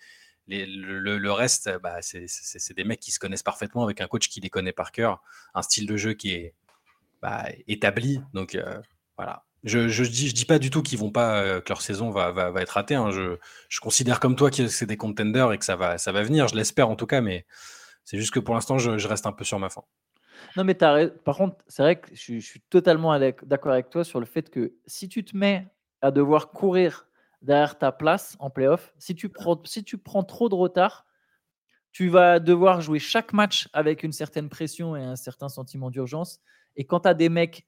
le, 0.46 1.30
reste, 1.30 1.70
bah, 1.82 2.00
c'est 2.02 2.76
des 2.76 2.84
mecs 2.84 3.00
qui 3.00 3.12
se 3.12 3.18
connaissent 3.18 3.42
parfaitement 3.42 3.82
avec 3.82 4.02
un 4.02 4.08
coach 4.08 4.28
qui 4.28 4.42
les 4.42 4.50
connaît 4.50 4.74
par 4.74 4.92
cœur, 4.92 5.22
un 5.54 5.62
style 5.62 5.86
de 5.86 5.96
jeu 5.96 6.12
qui 6.12 6.32
est 6.32 6.52
bah, 7.22 7.46
établi. 7.66 8.20
Donc 8.34 8.58
voilà. 9.16 9.46
Je, 9.64 9.88
je 9.88 10.04
dis, 10.04 10.44
pas 10.44 10.58
du 10.58 10.68
tout 10.68 10.82
qu'ils 10.82 10.98
vont 10.98 11.10
pas, 11.10 11.62
que 11.62 11.70
leur 11.70 11.80
saison 11.80 12.10
va, 12.10 12.30
va, 12.30 12.60
être 12.60 12.72
ratée. 12.72 12.94
Hein. 12.94 13.10
Je, 13.10 13.38
je, 13.70 13.80
considère 13.80 14.20
comme 14.20 14.36
toi 14.36 14.50
que 14.50 14.68
c'est 14.68 14.84
des 14.84 14.98
contenders 14.98 15.54
et 15.54 15.58
que 15.58 15.64
ça 15.64 15.76
va, 15.76 15.96
ça 15.96 16.12
va 16.12 16.22
venir. 16.22 16.46
Je 16.46 16.56
l'espère 16.56 16.90
en 16.90 16.94
tout 16.94 17.06
cas, 17.06 17.22
mais 17.22 17.46
c'est 18.06 18.18
juste 18.18 18.32
que 18.32 18.38
pour 18.38 18.54
l'instant, 18.54 18.78
je, 18.78 19.08
reste 19.08 19.26
un 19.26 19.32
peu 19.32 19.44
sur 19.44 19.58
ma 19.58 19.68
fin. 19.68 19.82
Non, 20.56 20.62
mais 20.62 20.74
par 20.74 21.36
contre, 21.36 21.56
c'est 21.66 21.82
vrai 21.82 22.00
que 22.00 22.14
je, 22.14 22.38
suis 22.38 22.60
totalement 22.60 23.18
d'accord 23.18 23.72
avec 23.72 23.90
toi 23.90 24.04
sur 24.04 24.20
le 24.20 24.26
fait 24.26 24.48
que 24.48 24.74
si 24.86 25.08
tu 25.08 25.24
te 25.24 25.36
mets 25.36 25.66
à 26.00 26.12
devoir 26.12 26.50
courir 26.50 27.08
derrière 27.42 27.76
ta 27.76 27.90
place 27.90 28.36
en 28.38 28.48
playoff, 28.48 28.94
si 28.98 29.16
tu, 29.16 29.28
prends, 29.28 29.60
si 29.64 29.82
tu 29.82 29.98
prends 29.98 30.22
trop 30.22 30.48
de 30.48 30.54
retard, 30.54 31.04
tu 31.90 32.08
vas 32.08 32.38
devoir 32.38 32.80
jouer 32.80 33.00
chaque 33.00 33.32
match 33.32 33.68
avec 33.72 34.04
une 34.04 34.12
certaine 34.12 34.48
pression 34.48 34.94
et 34.94 35.02
un 35.02 35.16
certain 35.16 35.48
sentiment 35.48 35.90
d'urgence. 35.90 36.40
Et 36.76 36.84
quand 36.84 37.00
tu 37.00 37.08
as 37.08 37.14
des 37.14 37.28
mecs 37.28 37.66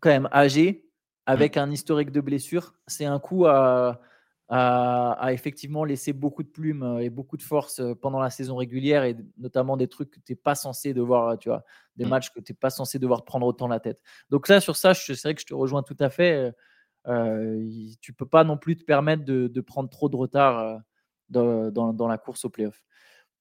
quand 0.00 0.08
même 0.08 0.28
âgés, 0.32 0.88
avec 1.26 1.56
mmh. 1.56 1.60
un 1.60 1.70
historique 1.70 2.12
de 2.12 2.20
blessure, 2.20 2.74
c'est 2.86 3.04
un 3.04 3.18
coup 3.18 3.46
à, 3.46 4.00
a, 4.56 5.32
effectivement 5.32 5.84
laissé 5.84 6.12
beaucoup 6.12 6.42
de 6.42 6.48
plumes 6.48 6.82
euh, 6.82 6.98
et 6.98 7.10
beaucoup 7.10 7.36
de 7.36 7.42
force 7.42 7.80
euh, 7.80 7.94
pendant 7.94 8.20
la 8.20 8.30
saison 8.30 8.56
régulière 8.56 9.02
et 9.02 9.16
notamment 9.36 9.76
des 9.76 9.88
trucs 9.88 10.10
que 10.10 10.20
tu 10.20 10.32
n'es 10.32 10.36
pas 10.36 10.54
censé 10.54 10.94
devoir, 10.94 11.38
tu 11.38 11.48
vois, 11.48 11.64
des 11.96 12.04
mmh. 12.04 12.08
matchs 12.08 12.30
que 12.30 12.40
tu 12.40 12.52
n'es 12.52 12.56
pas 12.56 12.70
censé 12.70 12.98
devoir 12.98 13.24
prendre 13.24 13.46
autant 13.46 13.66
la 13.66 13.80
tête. 13.80 14.00
Donc 14.30 14.46
ça, 14.46 14.60
sur 14.60 14.76
ça, 14.76 14.94
c'est 14.94 15.20
vrai 15.20 15.34
que 15.34 15.40
je 15.40 15.46
te 15.46 15.54
rejoins 15.54 15.82
tout 15.82 15.96
à 15.98 16.08
fait. 16.08 16.52
Euh, 17.06 17.70
tu 18.00 18.12
peux 18.12 18.26
pas 18.26 18.44
non 18.44 18.56
plus 18.56 18.76
te 18.76 18.84
permettre 18.84 19.24
de, 19.24 19.60
prendre 19.60 19.90
trop 19.90 20.08
de 20.08 20.16
retard 20.16 20.80
dans, 21.28 21.70
dans, 21.70 22.08
la 22.08 22.18
course 22.18 22.44
au 22.44 22.50
playoff. 22.50 22.82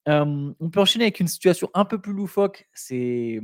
on 0.07 0.69
peut 0.71 0.79
enchaîner 0.79 1.05
avec 1.05 1.19
une 1.19 1.27
situation 1.27 1.69
un 1.73 1.85
peu 1.85 1.99
plus 2.01 2.13
loufoque. 2.13 2.67
C'est 2.73 3.39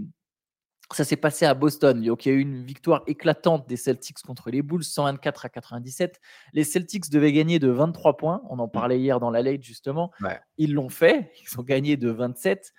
ça 0.96 1.04
s'est 1.04 1.16
passé 1.16 1.46
à 1.46 1.54
Boston. 1.54 2.02
Donc, 2.02 2.26
il 2.26 2.30
y 2.30 2.32
a 2.32 2.36
eu 2.36 2.42
une 2.42 2.64
victoire 2.64 3.04
éclatante 3.08 3.68
des 3.68 3.78
Celtics 3.78 4.22
contre 4.22 4.50
les 4.50 4.62
Bulls, 4.62 4.84
124 4.84 5.46
à 5.46 5.50
97. 5.50 6.20
Les 6.54 6.64
Celtics 6.64 7.10
devaient 7.10 7.32
gagner 7.32 7.60
de 7.60 7.70
23 7.70 8.18
points. 8.18 8.42
On 8.50 8.60
en 8.60 8.68
mmh. 8.68 8.72
parlait 8.72 9.00
hier 9.00 9.20
dans 9.20 9.30
la 9.30 9.42
late, 9.42 9.64
justement. 9.64 10.12
Ils 10.58 10.74
l'ont 10.74 10.90
fait. 10.90 11.32
Ils 11.42 11.60
ont 11.60 11.64
gagné 11.64 11.96
de 11.96 12.10
27. 12.10 12.74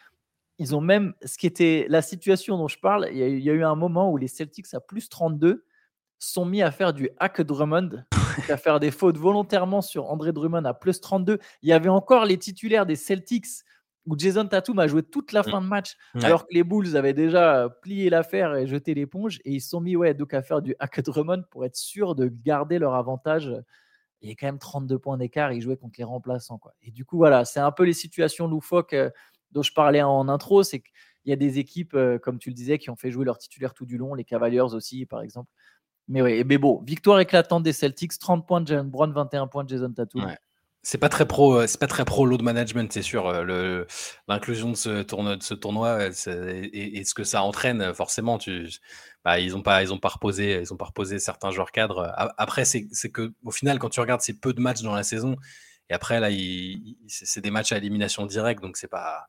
Ils 0.58 0.74
ont 0.74 0.80
même, 0.80 1.14
ce 1.24 1.38
qui 1.38 1.46
était 1.46 1.86
la 1.88 2.02
situation 2.02 2.58
dont 2.58 2.68
je 2.68 2.78
parle, 2.78 3.08
il 3.10 3.16
y 3.16 3.50
a, 3.50 3.52
eu 3.54 3.64
un 3.64 3.74
moment 3.74 4.10
où 4.10 4.16
les 4.18 4.28
Celtics 4.28 4.74
à 4.74 4.80
plus 4.80 5.08
32 5.08 5.64
sont 6.18 6.44
mis 6.44 6.60
à 6.60 6.70
faire 6.70 6.92
du 6.92 7.08
hack 7.18 7.40
Drummond, 7.40 8.04
à 8.48 8.56
faire 8.58 8.78
des 8.78 8.90
fautes 8.90 9.16
volontairement 9.16 9.80
sur 9.80 10.10
André 10.10 10.32
Drummond 10.32 10.64
à 10.66 10.74
plus 10.74 11.00
32. 11.00 11.38
Il 11.62 11.68
y 11.70 11.72
avait 11.72 11.88
encore 11.88 12.26
les 12.26 12.36
titulaires 12.36 12.84
des 12.84 12.96
Celtics 12.96 13.46
où 14.06 14.18
Jason 14.18 14.46
Tatum 14.46 14.78
a 14.78 14.86
joué 14.86 15.02
toute 15.02 15.32
la 15.32 15.40
Mmh. 15.42 15.50
fin 15.50 15.60
de 15.60 15.66
match, 15.66 15.96
Ouais. 16.14 16.24
alors 16.24 16.46
que 16.46 16.54
les 16.54 16.64
Bulls 16.64 16.96
avaient 16.96 17.12
déjà 17.14 17.68
plié 17.82 18.08
l'affaire 18.10 18.54
et 18.56 18.66
jeté 18.66 18.94
l'éponge, 18.94 19.38
et 19.44 19.52
ils 19.52 19.60
se 19.60 19.68
sont 19.70 19.80
mis 19.80 19.94
ouais, 19.96 20.14
donc 20.14 20.32
à 20.34 20.42
faire 20.42 20.62
du 20.62 20.74
hack 20.78 21.00
Drummond 21.02 21.44
pour 21.50 21.64
être 21.64 21.76
sûr 21.76 22.14
de 22.14 22.26
garder 22.28 22.78
leur 22.78 22.94
avantage. 22.94 23.52
Il 24.22 24.28
y 24.28 24.32
a 24.32 24.34
quand 24.34 24.46
même 24.46 24.58
32 24.58 24.98
points 24.98 25.16
d'écart, 25.18 25.52
ils 25.52 25.60
jouaient 25.62 25.76
contre 25.76 25.94
les 25.98 26.04
remplaçants. 26.04 26.58
Quoi. 26.58 26.72
Et 26.82 26.90
du 26.90 27.04
coup, 27.04 27.16
voilà, 27.16 27.44
c'est 27.44 27.60
un 27.60 27.72
peu 27.72 27.84
les 27.84 27.92
situations 27.94 28.46
loufoques 28.48 28.92
euh, 28.92 29.10
dont 29.52 29.62
je 29.62 29.72
parlais 29.72 30.02
en 30.02 30.28
intro, 30.28 30.62
c'est 30.62 30.80
qu'il 30.80 30.92
y 31.26 31.32
a 31.32 31.36
des 31.36 31.58
équipes, 31.58 31.94
euh, 31.94 32.18
comme 32.18 32.38
tu 32.38 32.50
le 32.50 32.54
disais, 32.54 32.78
qui 32.78 32.90
ont 32.90 32.96
fait 32.96 33.10
jouer 33.10 33.24
leurs 33.24 33.38
titulaires 33.38 33.74
tout 33.74 33.86
du 33.86 33.96
long, 33.98 34.14
les 34.14 34.24
Cavaliers 34.24 34.60
aussi, 34.60 35.06
par 35.06 35.22
exemple. 35.22 35.50
Mais 36.08 36.22
oui, 36.22 36.42
mais 36.44 36.58
bon, 36.58 36.82
victoire 36.82 37.20
éclatante 37.20 37.62
des 37.62 37.72
Celtics, 37.72 38.18
30 38.18 38.46
points 38.46 38.60
de 38.60 38.66
Jalen 38.66 38.90
Brown, 38.90 39.12
21 39.12 39.46
points 39.46 39.64
de 39.64 39.68
Jason 39.70 39.92
Tatum. 39.92 40.24
Ouais. 40.24 40.36
C'est 40.82 40.96
pas 40.98 41.10
très 41.10 41.26
pro, 41.26 41.56
euh, 41.60 41.66
c'est 41.66 41.78
pas 41.78 41.86
très 41.86 42.06
pro 42.06 42.24
load 42.24 42.40
management, 42.42 42.90
c'est 42.92 43.02
sûr. 43.02 43.26
euh, 43.28 43.84
L'inclusion 44.28 44.70
de 44.70 44.76
ce 44.76 45.54
tournoi, 45.54 46.08
euh, 46.28 46.68
et, 46.72 47.04
ce 47.04 47.12
que 47.14 47.22
ça 47.24 47.42
entraîne, 47.42 47.92
forcément, 47.94 48.38
bah, 49.24 49.40
ils 49.40 49.54
ont 49.56 49.62
pas, 49.62 49.84
ont 49.92 49.98
pas 49.98 50.08
reposé, 50.08 50.64
certains 51.18 51.50
joueurs 51.50 51.70
cadres. 51.72 52.10
Après, 52.38 52.64
c'est 52.64 52.88
que 53.12 53.32
au 53.44 53.50
final, 53.50 53.78
quand 53.78 53.90
tu 53.90 54.00
regardes, 54.00 54.22
c'est 54.22 54.40
peu 54.40 54.54
de 54.54 54.60
matchs 54.60 54.80
dans 54.82 54.94
la 54.94 55.02
saison. 55.02 55.36
Et 55.90 55.94
après, 55.94 56.18
là, 56.20 56.28
c'est 57.08 57.40
des 57.42 57.50
matchs 57.50 57.72
à 57.72 57.76
élimination 57.78 58.24
directe, 58.26 58.62
donc 58.62 58.76
c'est 58.76 58.88
pas. 58.88 59.26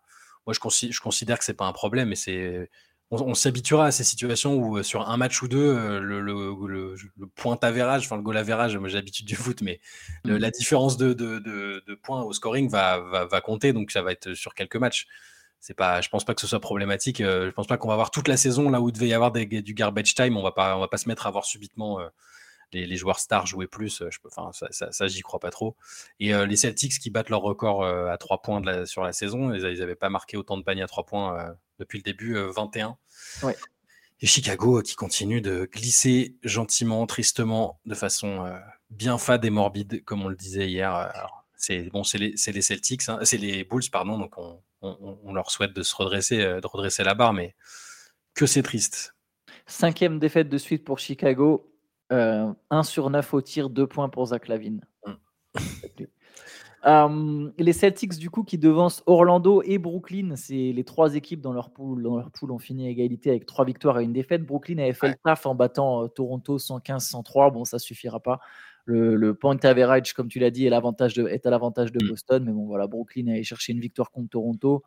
Moi, 0.48 0.54
je, 0.54 0.60
consi- 0.60 0.92
je 0.92 1.02
considère 1.02 1.38
que 1.38 1.46
c'est 1.46 1.54
pas 1.54 1.66
un 1.66 1.74
problème, 1.74 2.10
mais 2.10 2.16
c'est. 2.16 2.70
On, 3.12 3.22
on 3.22 3.34
s'habituera 3.34 3.88
à 3.88 3.92
ces 3.92 4.04
situations 4.04 4.56
où 4.56 4.78
euh, 4.78 4.84
sur 4.84 5.08
un 5.10 5.18
match 5.18 5.42
ou 5.42 5.48
deux, 5.48 5.60
euh, 5.60 6.00
le, 6.00 6.22
le, 6.22 6.56
le, 6.68 6.96
le 7.20 7.28
point 7.28 7.58
avérage, 7.62 8.06
enfin 8.06 8.16
le 8.16 8.22
goal 8.24 8.38
avérage, 8.38 8.78
moi 8.78 8.88
j'ai 8.90 8.96
l'habitude 8.98 9.26
du 9.28 9.36
foot, 9.36 9.62
mais 9.62 9.80
Mm. 10.26 10.38
la 10.38 10.52
différence 10.52 10.98
de, 10.98 11.14
de, 11.14 11.40
de, 11.40 11.84
de 11.88 11.96
points 11.96 12.22
au 12.24 12.32
scoring 12.34 12.70
va, 12.70 13.00
va, 13.00 13.26
va 13.26 13.42
compter, 13.42 13.74
donc 13.74 13.92
ça 13.92 14.02
va 14.02 14.12
être 14.12 14.34
sur 14.34 14.54
quelques 14.54 14.76
matchs. 14.78 15.08
C'est 15.60 15.76
pas, 15.76 16.02
je 16.02 16.10
pense 16.10 16.26
pas 16.26 16.34
que 16.34 16.42
ce 16.42 16.48
soit 16.48 16.60
problématique. 16.60 17.22
euh, 17.22 17.46
je 17.48 17.52
pense 17.52 17.68
pas 17.68 17.78
qu'on 17.78 17.88
va 17.90 17.94
avoir 17.94 18.10
toute 18.12 18.28
la 18.28 18.38
saison 18.38 18.70
là 18.72 18.82
où 18.82 18.90
il 18.90 18.94
devait 18.94 19.08
y 19.10 19.14
avoir 19.14 19.32
des, 19.32 19.46
du 19.46 19.74
garbage 19.76 20.16
time. 20.16 20.38
On 20.38 20.42
va 20.44 20.52
pas, 20.52 20.76
on 20.76 20.80
va 20.80 20.88
pas 20.88 20.98
se 20.98 21.08
mettre 21.08 21.28
à 21.28 21.32
voir 21.32 21.46
subitement 21.46 22.00
les, 22.74 22.86
les 22.86 22.96
joueurs 22.96 23.20
stars 23.20 23.46
jouer 23.48 23.68
plus. 23.68 24.02
euh, 24.02 24.10
Je 24.12 24.20
peux, 24.20 24.30
enfin, 24.36 24.52
ça, 24.54 24.68
ça, 24.72 24.92
ça, 24.92 25.08
j'y 25.08 25.22
crois 25.22 25.40
pas 25.40 25.52
trop. 25.52 25.76
Et 26.20 26.34
euh, 26.34 26.46
les 26.46 26.56
Celtics 26.56 27.00
qui 27.00 27.10
battent 27.10 27.30
leur 27.30 27.42
record 27.42 27.84
euh, 27.84 28.08
à 28.08 28.18
3 28.18 28.42
points 28.42 28.62
de 28.62 28.66
la- 28.66 28.86
sur 28.86 29.04
la 29.04 29.14
saison, 29.14 29.54
ils, 29.54 29.62
ils 29.62 29.82
avaient 29.82 29.96
pas 29.96 30.10
marqué 30.10 30.38
autant 30.38 30.58
de 30.58 30.64
paniers 30.64 30.84
à 30.84 30.88
3 30.88 31.06
points 31.06 31.40
euh, 31.40 31.52
depuis 31.80 31.98
le 32.00 32.04
début, 32.04 32.36
euh, 32.36 32.52
21. 32.52 32.98
Ouais. 33.44 33.56
Et 34.22 34.28
Chicago 34.28 34.82
qui 34.84 34.96
continue 34.96 35.42
de 35.42 35.68
glisser 35.72 36.36
gentiment, 36.44 37.08
tristement, 37.08 37.80
de 37.88 37.96
façon 37.96 38.54
bien 38.92 39.18
fade 39.18 39.44
et 39.46 39.50
morbide, 39.50 40.04
comme 40.06 40.24
on 40.24 40.28
le 40.30 40.36
disait 40.36 40.68
hier. 40.68 41.12
C'est 41.56 41.90
bon, 41.90 42.04
c'est 42.04 42.20
les, 42.20 42.38
Celtics, 42.62 43.10
hein, 43.10 43.18
c'est 43.24 43.38
les 43.38 43.64
Bulls, 43.64 43.90
pardon. 43.92 44.20
Donc 44.20 44.38
on, 44.38 44.62
on- 44.84 45.18
on 45.24 45.34
leur 45.34 45.50
souhaite 45.50 45.74
de 45.74 45.82
se 45.82 45.96
redresser, 45.96 46.38
de 46.38 46.68
redresser 46.68 47.04
la 47.04 47.16
barre, 47.16 47.34
mais 47.34 47.56
que 48.36 48.46
c'est 48.46 48.62
triste. 48.62 49.16
Cinquième 49.66 50.20
défaite 50.20 50.50
de 50.50 50.58
suite 50.60 50.84
pour 50.86 51.00
Chicago. 51.00 51.71
Euh, 52.12 52.52
1 52.70 52.84
sur 52.84 53.10
9 53.10 53.34
au 53.34 53.42
tir, 53.42 53.70
2 53.70 53.88
points 53.88 54.10
pour 54.10 54.26
Zach 54.28 54.48
Lavine. 54.48 54.82
Mm. 55.06 55.12
Euh, 56.88 57.52
les 57.60 57.74
Celtics, 57.74 58.18
du 58.18 58.32
coup, 58.32 58.44
qui 58.44 58.58
devancent 58.58 59.04
Orlando 59.06 59.62
et 59.64 59.78
Brooklyn, 59.78 60.36
c'est 60.36 60.72
les 60.74 60.84
trois 60.84 61.14
équipes 61.14 61.40
dans 61.40 61.54
leur 61.54 61.70
pool, 61.70 62.02
dans 62.02 62.18
leur 62.18 62.32
pool 62.32 62.52
ont 62.52 62.58
fini 62.58 62.88
à 62.88 62.90
égalité 62.90 63.30
avec 63.30 63.46
trois 63.46 63.66
victoires 63.66 64.00
et 64.00 64.04
une 64.04 64.14
défaite. 64.14 64.44
Brooklyn 64.44 64.80
avait 64.80 64.94
fait 64.94 65.06
Ouais. 65.06 65.14
le 65.14 65.20
taf 65.24 65.46
en 65.46 65.54
battant 65.54 66.04
euh, 66.04 66.08
Toronto 66.08 66.58
115-103. 66.58 67.52
Bon, 67.54 67.66
ça 67.66 67.78
suffira 67.78 68.20
pas. 68.20 68.40
Le, 68.86 69.16
le 69.16 69.36
point 69.36 69.58
average, 69.62 70.14
comme 70.14 70.28
tu 70.28 70.40
l'as 70.40 70.50
dit, 70.50 70.66
est, 70.66 70.72
l'avantage 70.72 71.14
de- 71.14 71.28
est 71.28 71.46
à 71.46 71.52
l'avantage 71.52 71.92
de 71.92 72.04
Mm. 72.04 72.10
Boston. 72.10 72.44
Mais 72.48 72.52
bon, 72.52 72.66
voilà, 72.66 72.88
Brooklyn 72.88 73.28
allait 73.28 73.44
chercher 73.44 73.74
une 73.74 73.80
victoire 73.80 74.10
contre 74.10 74.30
Toronto. 74.30 74.82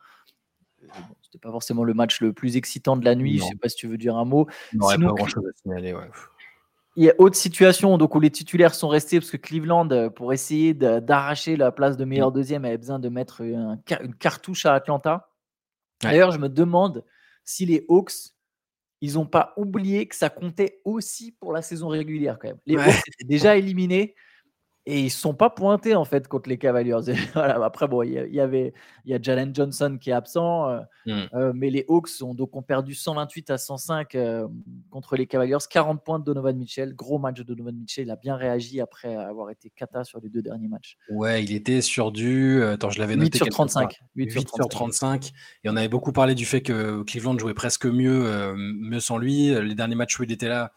Euh, 0.82 0.86
bon, 1.08 1.14
C'était 1.22 1.38
pas 1.38 1.52
forcément 1.52 1.84
le 1.84 1.94
match 1.94 2.20
le 2.20 2.32
plus 2.32 2.56
excitant 2.56 2.96
de 2.96 3.04
la 3.04 3.14
nuit. 3.14 3.38
Non. 3.38 3.44
Je 3.44 3.50
sais 3.50 3.56
pas 3.56 3.68
si 3.68 3.76
tu 3.76 3.86
veux 3.86 3.98
dire 3.98 4.16
un 4.16 4.24
mot. 4.24 4.48
Il 4.72 4.80
Sinon, 4.82 5.10
pas 5.10 5.14
grand 5.14 5.28
chose 5.28 5.46
à 5.46 5.52
signaler. 5.62 5.92
Ouais. 5.94 6.10
Il 6.96 7.04
y 7.04 7.10
a 7.10 7.14
autre 7.18 7.36
situation 7.36 7.98
donc 7.98 8.14
où 8.14 8.20
les 8.20 8.30
titulaires 8.30 8.74
sont 8.74 8.88
restés 8.88 9.18
parce 9.20 9.30
que 9.30 9.36
Cleveland, 9.36 9.90
euh, 9.90 10.10
pour 10.10 10.32
essayer 10.32 10.74
d'arracher 10.74 11.56
la 11.56 11.72
place 11.72 11.96
de 11.96 12.04
meilleur 12.04 12.32
deuxième, 12.32 12.64
avait 12.64 12.78
besoin 12.78 12.98
de 13.00 13.08
mettre 13.08 13.42
un 13.42 13.78
une 14.02 14.14
cartouche 14.14 14.66
à 14.66 14.74
Atlanta. 14.74 15.28
Ouais. 16.04 16.10
D'ailleurs, 16.10 16.32
je 16.32 16.38
me 16.38 16.48
demande 16.48 17.04
si 17.44 17.66
les 17.66 17.84
Hawks, 17.88 18.12
ils 19.02 19.14
n'ont 19.14 19.26
pas 19.26 19.54
oublié 19.56 20.06
que 20.08 20.16
ça 20.16 20.30
comptait 20.30 20.80
aussi 20.84 21.32
pour 21.32 21.52
la 21.52 21.62
saison 21.62 21.88
régulière 21.88 22.38
quand 22.40 22.48
même. 22.48 22.58
Les 22.66 22.76
Ouais. 22.76 22.84
Hawks 22.84 23.02
étaient 23.08 23.24
déjà 23.28 23.56
éliminés 23.56 24.14
et 24.86 25.00
ils 25.00 25.04
ne 25.04 25.08
sont 25.08 25.34
pas 25.34 25.48
pointés 25.50 25.94
en 25.94 26.04
fait 26.04 26.28
contre 26.28 26.48
les 26.48 26.58
Cavaliers. 26.58 26.94
Voilà, 27.34 27.64
après, 27.64 27.88
bon, 27.88 28.02
il 28.02 28.12
y, 28.12 28.18
a- 28.18 28.26
il 28.26 28.34
y 28.34 28.40
avait 28.40 28.72
il 29.06 29.12
y 29.12 29.14
a 29.14 29.18
Jalen 29.20 29.54
Johnson 29.54 29.98
qui 30.00 30.10
est 30.10 30.14
absent, 30.14 30.68
euh, 30.68 30.80
Mm. 31.06 31.12
euh, 31.34 31.52
mais 31.54 31.68
les 31.68 31.84
Hawks 31.88 32.08
ont 32.22 32.32
donc 32.32 32.56
ont 32.56 32.62
perdu 32.62 32.94
128 32.94 33.50
à 33.50 33.58
105 33.58 34.14
euh, 34.14 34.46
contre 34.90 35.16
les 35.16 35.26
Cavaliers. 35.26 35.56
40 35.68 36.02
points 36.02 36.18
de 36.18 36.24
Donovan 36.24 36.56
Mitchell. 36.56 36.94
Gros 36.94 37.18
match 37.18 37.36
de 37.36 37.42
Donovan 37.42 37.74
Mitchell. 37.76 38.04
Il 38.06 38.10
a 38.10 38.16
bien 38.16 38.36
réagi 38.36 38.80
après 38.80 39.14
avoir 39.14 39.50
été 39.50 39.68
cata 39.68 40.04
sur 40.04 40.18
les 40.20 40.30
deux 40.30 40.40
derniers 40.40 40.68
matchs. 40.68 40.96
Ouais, 41.10 41.44
il 41.44 41.54
était 41.54 41.82
sur 41.82 42.10
du. 42.10 42.62
Attends, 42.62 42.88
je 42.90 42.98
l'avais 43.00 43.14
8 43.14 43.20
noté. 43.20 43.36
sur 43.36 43.44
quelque 43.44 43.54
35. 43.54 43.80
part. 43.82 44.08
8 44.16 44.24
8 44.32 44.40
sur 44.48 44.56
sur 44.56 44.68
35. 44.68 45.20
35. 45.20 45.32
Et 45.64 45.68
on 45.68 45.76
avait 45.76 45.88
beaucoup 45.88 46.12
parlé 46.12 46.34
du 46.34 46.46
fait 46.46 46.62
que 46.62 47.02
Cleveland 47.02 47.38
jouait 47.38 47.52
presque 47.54 47.84
mieux, 47.86 48.54
mieux 48.56 49.00
sans 49.00 49.18
lui. 49.18 49.48
Les 49.62 49.74
derniers 49.74 49.94
matchs 49.96 50.18
où 50.18 50.22
il 50.24 50.32
était 50.32 50.48
là, 50.48 50.72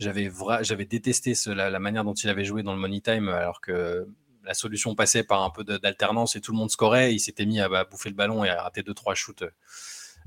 j'avais 0.00 0.30
j'avais 0.62 0.84
détesté 0.86 1.34
la, 1.46 1.78
manière 1.78 2.02
dont 2.04 2.14
il 2.14 2.28
avait 2.28 2.44
joué 2.44 2.62
dans 2.64 2.72
le 2.74 2.80
Money 2.80 3.00
Time, 3.00 3.28
alors 3.28 3.60
que 3.60 4.06
la 4.44 4.54
solution 4.54 4.94
passait 4.94 5.22
par 5.22 5.42
un 5.44 5.50
peu 5.50 5.62
d'alternance 5.64 6.34
et 6.34 6.40
tout 6.40 6.52
le 6.52 6.58
monde 6.58 6.70
scorait. 6.70 7.14
Il 7.14 7.20
s'était 7.20 7.46
mis 7.46 7.60
à 7.60 7.84
bouffer 7.84 8.08
le 8.08 8.14
ballon 8.16 8.42
et 8.44 8.48
à 8.48 8.62
rater 8.62 8.82
2-3 8.82 9.14
shoots. 9.14 9.44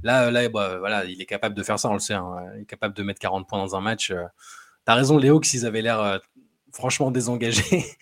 Là, 0.04 0.32
là 0.32 0.48
bah, 0.50 0.78
voilà, 0.80 1.06
il 1.06 1.22
est 1.22 1.26
capable 1.26 1.56
de 1.56 1.64
faire 1.64 1.80
ça, 1.80 1.90
on 1.90 1.94
le 1.94 2.00
sait. 2.00 2.14
hein. 2.14 2.36
Il 2.56 2.62
est 2.62 2.66
capable 2.66 2.94
de 2.96 3.04
mettre 3.04 3.20
40 3.20 3.48
points 3.48 3.60
dans 3.60 3.76
un 3.76 3.82
match. 3.82 4.12
Euh, 4.12 4.24
T'as 4.86 4.96
raison, 4.96 5.18
les 5.18 5.30
Hawks, 5.30 5.54
ils 5.54 5.66
avaient 5.66 5.82
l'air 5.82 6.00
euh, 6.02 6.18
franchement 6.72 7.12
désengagés. 7.12 7.84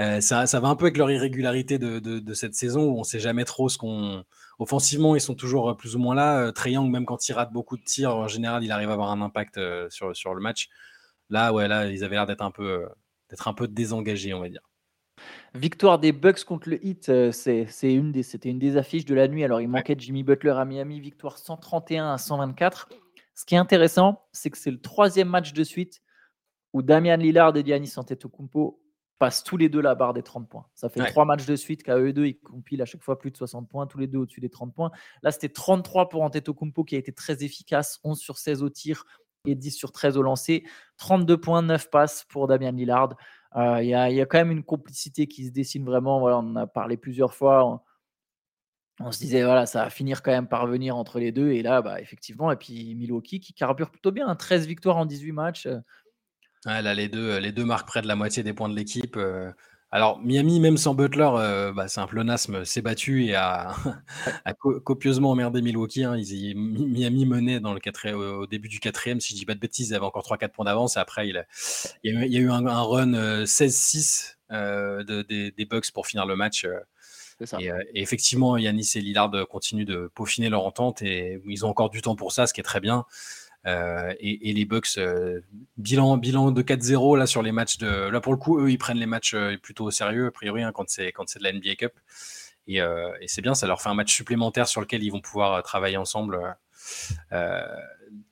Euh, 0.00 0.20
ça, 0.20 0.48
ça 0.48 0.58
va 0.58 0.66
un 0.66 0.74
peu 0.74 0.86
avec 0.86 0.96
leur 0.96 1.08
irrégularité 1.08 1.78
de, 1.78 2.00
de- 2.00 2.34
cette 2.34 2.56
saison 2.56 2.82
où 2.90 2.98
on 2.98 3.04
sait 3.04 3.20
jamais 3.20 3.44
trop 3.44 3.68
ce 3.68 3.78
qu'on. 3.78 4.24
Offensivement, 4.58 5.14
ils 5.14 5.20
sont 5.20 5.36
toujours 5.36 5.76
plus 5.76 5.94
ou 5.94 6.00
moins 6.00 6.16
là. 6.16 6.50
Young, 6.66 6.90
même 6.90 7.06
quand 7.06 7.28
il 7.28 7.32
rate 7.32 7.52
beaucoup 7.52 7.76
de 7.76 7.84
tirs, 7.84 8.16
en 8.16 8.26
général, 8.26 8.64
il 8.64 8.72
arrive 8.72 8.90
à 8.90 8.94
avoir 8.94 9.12
un 9.12 9.20
impact 9.22 9.60
sur, 9.90 10.16
sur 10.16 10.34
le 10.34 10.40
match. 10.40 10.68
Là, 11.30 11.52
ouais, 11.52 11.68
là, 11.68 11.86
ils 11.86 12.04
avaient 12.04 12.16
l'air 12.16 12.26
d'être 12.26 12.42
un 12.42 12.50
peu, 12.50 12.68
euh, 12.68 12.86
d'être 13.30 13.48
un 13.48 13.54
peu 13.54 13.66
désengagés, 13.68 14.34
on 14.34 14.40
va 14.40 14.48
dire. 14.48 14.60
Victoire 15.54 15.98
des 16.00 16.12
Bucks 16.12 16.44
contre 16.44 16.68
le 16.68 16.84
Heat, 16.84 17.08
euh, 17.08 17.30
c'est 17.30 17.66
c'est 17.68 17.94
une 17.94 18.10
des, 18.10 18.24
c'était 18.24 18.48
une 18.50 18.58
des 18.58 18.76
affiches 18.76 19.04
de 19.04 19.14
la 19.14 19.28
nuit. 19.28 19.44
Alors, 19.44 19.60
il 19.60 19.68
manquait 19.68 19.94
Jimmy 19.96 20.24
Butler 20.24 20.50
à 20.50 20.64
Miami, 20.64 21.00
victoire 21.00 21.38
131 21.38 22.12
à 22.12 22.18
124. 22.18 22.88
Ce 23.34 23.44
qui 23.44 23.54
est 23.54 23.58
intéressant, 23.58 24.26
c'est 24.32 24.50
que 24.50 24.58
c'est 24.58 24.70
le 24.72 24.80
troisième 24.80 25.28
match 25.28 25.52
de 25.52 25.64
suite 25.64 26.00
où 26.72 26.82
Damian 26.82 27.16
Lillard 27.16 27.56
et 27.56 27.64
Giannis 27.64 27.92
Antetokounmpo 27.96 28.80
passent 29.20 29.44
tous 29.44 29.56
les 29.56 29.68
deux 29.68 29.80
la 29.80 29.94
barre 29.94 30.12
des 30.12 30.24
30 30.24 30.48
points. 30.48 30.66
Ça 30.74 30.88
fait 30.88 31.00
Ouais. 31.00 31.10
trois 31.10 31.24
matchs 31.24 31.46
de 31.46 31.54
suite 31.54 31.84
qu'à 31.84 31.96
eux 31.98 32.12
deux, 32.12 32.26
ils 32.26 32.40
compilent 32.40 32.82
à 32.82 32.84
chaque 32.84 33.02
fois 33.02 33.16
plus 33.16 33.30
de 33.30 33.36
60 33.36 33.68
points, 33.68 33.86
tous 33.86 33.98
les 33.98 34.08
deux 34.08 34.18
au-dessus 34.18 34.40
des 34.40 34.50
30 34.50 34.74
points. 34.74 34.90
Là, 35.22 35.30
c'était 35.30 35.48
33 35.48 36.08
pour 36.08 36.22
Antetokounmpo 36.22 36.82
qui 36.82 36.96
a 36.96 36.98
été 36.98 37.12
très 37.12 37.44
efficace, 37.44 38.00
11 38.02 38.18
sur 38.18 38.38
16 38.38 38.64
au 38.64 38.70
tir 38.70 39.04
et 39.44 39.54
10 39.54 39.72
sur 39.72 39.92
13 39.92 40.16
au 40.16 40.22
lancer. 40.22 40.64
32 40.98 41.38
points, 41.38 41.62
9 41.62 41.90
passes 41.90 42.24
pour 42.28 42.46
Damian 42.46 42.72
Lillard. 42.72 43.16
Euh, 43.56 43.82
Il 43.82 43.88
y, 43.88 43.94
a, 43.94 44.26
quand 44.26 44.38
même 44.38 44.50
une 44.50 44.64
complicité 44.64 45.26
qui 45.26 45.46
se 45.46 45.52
dessine 45.52 45.84
vraiment. 45.84 46.24
On 46.24 46.32
en 46.32 46.56
a 46.56 46.66
parlé 46.66 46.96
plusieurs 46.96 47.34
fois. 47.34 47.84
On, 49.00 49.12
se 49.12 49.18
disait, 49.18 49.44
voilà, 49.44 49.66
ça 49.66 49.84
va 49.84 49.90
finir 49.90 50.22
quand 50.22 50.30
même 50.30 50.48
par 50.48 50.66
venir 50.66 50.96
entre 50.96 51.18
les 51.18 51.32
deux. 51.32 51.50
Et 51.50 51.62
là, 51.62 51.82
bah, 51.82 52.00
effectivement, 52.00 52.50
et 52.50 52.56
puis 52.56 52.94
Milwaukee 52.94 53.40
qui 53.40 53.52
carbure 53.52 53.90
plutôt 53.90 54.12
bien. 54.12 54.28
hein, 54.28 54.36
13 54.36 54.66
victoires 54.66 54.96
en 54.96 55.06
18 55.06 55.32
matchs. 55.32 55.66
euh, 55.66 55.80
là, 56.66 56.94
les 56.94 57.08
deux, 57.08 57.38
les 57.38 57.52
deux 57.52 57.64
marquent 57.64 57.88
près 57.88 58.02
de 58.02 58.08
la 58.08 58.16
moitié 58.16 58.42
des 58.42 58.52
points 58.52 58.68
de 58.68 58.76
l'équipe. 58.76 59.16
euh. 59.16 59.52
Alors, 59.90 60.18
Miami, 60.20 60.58
même 60.58 60.76
sans 60.76 60.92
Butler, 60.94 61.28
euh, 61.36 61.72
bah, 61.72 61.86
c'est 61.86 62.00
un 62.00 62.08
pléonasme, 62.08 62.64
s'est 62.64 62.82
battu 62.82 63.26
et 63.26 63.36
a, 63.36 63.74
a 64.44 64.52
co- 64.52 64.80
copieusement 64.80 65.30
emmerdé 65.30 65.62
Milwaukee. 65.62 66.02
hein. 66.02 66.16
Ils 66.16 66.56
Miami 66.56 67.26
menait 67.26 67.60
dans 67.60 67.72
le 67.72 67.78
quatrième- 67.78 68.16
au 68.18 68.46
début 68.48 68.68
du 68.68 68.80
quatrième, 68.80 69.20
si 69.20 69.34
je 69.34 69.38
dis 69.38 69.46
pas 69.46 69.54
de 69.54 69.60
bêtises, 69.60 69.90
ils 69.90 69.94
avaient 69.94 70.04
encore 70.04 70.24
3-4 70.24 70.52
points 70.52 70.64
d'avance. 70.64 70.96
Après, 70.96 71.28
il, 71.28 71.34
y 72.02 72.10
a 72.10 72.12
eu, 72.12 72.26
il 72.26 72.32
y 72.32 72.36
a 72.38 72.40
eu 72.40 72.50
un, 72.50 72.66
un 72.66 72.82
run 72.82 73.14
euh, 73.14 73.46
16-6 73.46 74.36
euh, 74.50 75.04
de- 75.04 75.22
des, 75.22 75.52
des 75.52 75.64
Bucks 75.64 75.92
pour 75.92 76.08
finir 76.08 76.26
le 76.26 76.34
match. 76.34 76.64
euh. 76.64 76.74
Ça. 77.44 77.58
Et, 77.60 77.70
euh, 77.70 77.80
et 77.94 78.00
effectivement, 78.02 78.56
Yanis 78.56 78.92
et 78.94 79.00
Lillard 79.00 79.30
continuent 79.48 79.84
de 79.86 80.10
peaufiner 80.14 80.48
leur 80.50 80.64
entente 80.64 81.02
et 81.02 81.40
ils 81.46 81.64
ont 81.66 81.68
encore 81.68 81.90
du 81.90 82.00
temps 82.00 82.14
pour 82.16 82.30
ça, 82.32 82.46
ce 82.46 82.54
qui 82.54 82.60
est 82.60 82.64
très 82.64 82.80
bien. 82.80 83.04
Euh, 83.66 84.12
et, 84.20 84.50
et 84.50 84.52
les 84.52 84.64
Bucks, 84.66 84.98
euh, 84.98 85.40
bilan, 85.78 86.16
bilan 86.18 86.50
de 86.50 86.62
4-0 86.62 87.16
là 87.16 87.26
sur 87.26 87.42
les 87.42 87.52
matchs 87.52 87.78
de. 87.78 88.08
Là 88.10 88.20
pour 88.20 88.32
le 88.32 88.38
coup, 88.38 88.60
eux, 88.60 88.70
ils 88.70 88.78
prennent 88.78 88.98
les 88.98 89.06
matchs 89.06 89.34
euh, 89.34 89.56
plutôt 89.56 89.84
au 89.84 89.90
sérieux, 89.90 90.26
a 90.26 90.30
priori, 90.30 90.62
hein, 90.62 90.72
quand 90.72 90.88
c'est 90.88 91.12
quand 91.12 91.28
c'est 91.28 91.38
de 91.38 91.44
la 91.44 91.52
NBA 91.52 91.76
Cup. 91.76 91.92
Et, 92.66 92.80
euh, 92.80 93.10
et 93.20 93.28
c'est 93.28 93.42
bien, 93.42 93.54
ça 93.54 93.66
leur 93.66 93.80
fait 93.82 93.88
un 93.90 93.94
match 93.94 94.12
supplémentaire 94.14 94.68
sur 94.68 94.80
lequel 94.80 95.02
ils 95.02 95.10
vont 95.10 95.20
pouvoir 95.20 95.62
travailler 95.62 95.96
ensemble. 95.98 96.56
Euh, 97.32 97.62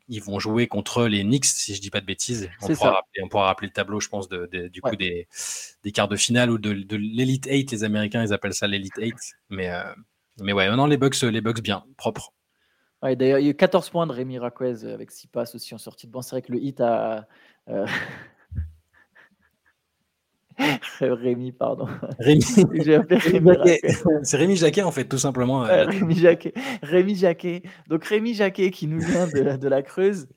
ils 0.08 0.22
vont 0.22 0.38
jouer 0.38 0.66
contre 0.66 1.06
les 1.06 1.22
Knicks, 1.22 1.44
si 1.46 1.74
je 1.74 1.80
dis 1.80 1.90
pas 1.90 2.00
de 2.00 2.06
bêtises. 2.06 2.50
On 2.60 2.66
pourra, 2.74 2.90
rappeler, 2.96 3.22
on 3.22 3.28
pourra 3.28 3.46
rappeler 3.46 3.68
le 3.68 3.72
tableau, 3.72 4.00
je 4.00 4.08
pense, 4.08 4.28
de, 4.28 4.48
de- 4.52 4.68
du 4.68 4.80
coup 4.82 4.96
des, 4.96 5.28
des 5.84 5.92
quarts 5.92 6.08
de 6.08 6.16
finale 6.16 6.50
ou 6.50 6.58
de, 6.58 6.72
de 6.74 6.96
l'Elite 6.96 7.46
8. 7.50 7.70
Les 7.72 7.84
Américains, 7.84 8.22
ils 8.22 8.32
appellent 8.32 8.54
ça 8.54 8.66
l'Elite 8.66 8.92
8. 8.98 9.14
Mais 9.48 9.70
euh, 9.70 9.82
Mais 10.40 10.52
ouais, 10.52 10.74
non, 10.76 10.86
les 10.86 10.96
Bucks, 10.98 11.20
les 11.22 11.40
Bucks 11.40 11.62
bien, 11.62 11.84
propre. 11.96 12.32
Ouais, 13.02 13.16
D'ailleurs, 13.16 13.40
il 13.40 13.44
y 13.44 13.48
a 13.48 13.50
eu 13.50 13.54
14 13.54 13.90
points 13.90 14.06
de 14.06 14.12
Rémi 14.12 14.38
Raquez 14.38 14.84
avec 14.84 15.10
6 15.10 15.26
passes 15.26 15.54
aussi 15.54 15.74
en 15.74 15.78
sortie 15.78 16.06
de 16.06 16.12
banc. 16.12 16.22
C'est 16.22 16.36
vrai 16.36 16.42
que 16.42 16.52
le 16.52 16.58
hit 16.58 16.80
a. 16.80 17.26
Euh... 17.68 17.86
Rémi, 21.00 21.50
pardon. 21.50 21.88
Rémi. 22.20 22.44
Rémi 22.70 23.58
C'est 24.22 24.36
Rémi 24.36 24.56
Jacquet, 24.56 24.82
en 24.82 24.92
fait, 24.92 25.06
tout 25.06 25.18
simplement. 25.18 25.64
Euh, 25.64 25.86
Rémi 25.86 26.14
Jacquet. 26.14 26.52
Rémi 26.82 27.16
Jacquet. 27.16 27.62
Donc, 27.88 28.04
Rémi 28.04 28.34
Jacquet, 28.34 28.70
qui 28.70 28.86
nous 28.86 29.00
vient 29.00 29.26
de, 29.26 29.56
de 29.56 29.68
la 29.68 29.82
Creuse, 29.82 30.28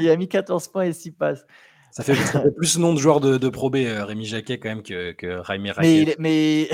il 0.00 0.10
a 0.10 0.16
mis 0.16 0.28
14 0.28 0.68
points 0.68 0.84
et 0.84 0.92
6 0.92 1.12
passes. 1.12 1.46
Ça 1.92 2.02
fait, 2.02 2.14
plus 2.56 2.78
nom 2.78 2.92
de 2.92 2.98
joueur 2.98 3.20
de, 3.20 3.38
de 3.38 3.48
Pro 3.48 3.70
B, 3.70 3.76
euh, 3.76 4.04
Rémi 4.04 4.26
Jacquet, 4.26 4.58
quand 4.58 4.68
même, 4.68 4.82
que, 4.82 5.12
que 5.12 5.38
Rémi 5.38 5.70
Raquet. 5.70 6.16
Mais. 6.18 6.68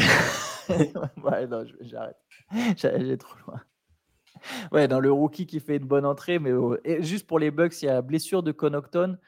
mais... 0.68 0.76
ouais, 1.22 1.46
non, 1.46 1.64
j'arrête. 1.82 2.16
J'ai 2.76 3.18
trop 3.18 3.36
loin. 3.46 3.60
Ouais, 4.72 4.88
dans 4.88 5.00
le 5.00 5.10
rookie 5.12 5.46
qui 5.46 5.60
fait 5.60 5.76
une 5.76 5.86
bonne 5.86 6.06
entrée, 6.06 6.38
mais 6.38 6.52
juste 7.02 7.26
pour 7.26 7.38
les 7.38 7.50
Bucks, 7.50 7.82
il 7.82 7.86
y 7.86 7.88
a 7.88 8.02
blessure 8.02 8.42
de 8.42 8.52
Connaughton. 8.52 9.18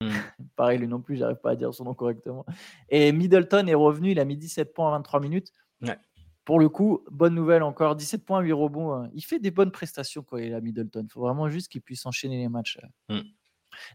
Mmh. 0.00 0.10
Pareil, 0.56 0.78
lui 0.78 0.88
non 0.88 1.00
plus, 1.00 1.16
j'arrive 1.16 1.36
pas 1.36 1.50
à 1.50 1.56
dire 1.56 1.72
son 1.72 1.84
nom 1.84 1.94
correctement. 1.94 2.44
Et 2.88 3.12
Middleton 3.12 3.66
est 3.66 3.74
revenu, 3.74 4.10
il 4.10 4.20
a 4.20 4.24
mis 4.24 4.36
17 4.36 4.74
points 4.74 4.88
en 4.88 4.92
23 4.92 5.20
minutes. 5.20 5.52
Pour 6.44 6.58
le 6.58 6.68
coup, 6.68 7.04
bonne 7.08 7.36
nouvelle 7.36 7.62
encore, 7.62 7.94
17 7.94 8.24
points, 8.24 8.40
8 8.40 8.52
rebonds. 8.52 8.92
Hein. 8.92 9.10
Il 9.14 9.22
fait 9.22 9.38
des 9.38 9.52
bonnes 9.52 9.70
prestations 9.70 10.24
quand 10.24 10.38
il 10.38 10.50
est 10.50 10.54
à 10.54 10.60
Middleton. 10.60 11.04
Il 11.04 11.12
faut 11.12 11.20
vraiment 11.20 11.48
juste 11.48 11.68
qu'il 11.68 11.82
puisse 11.82 12.04
enchaîner 12.04 12.38
les 12.38 12.48
matchs. 12.48 12.78
Mmh. 13.08 13.20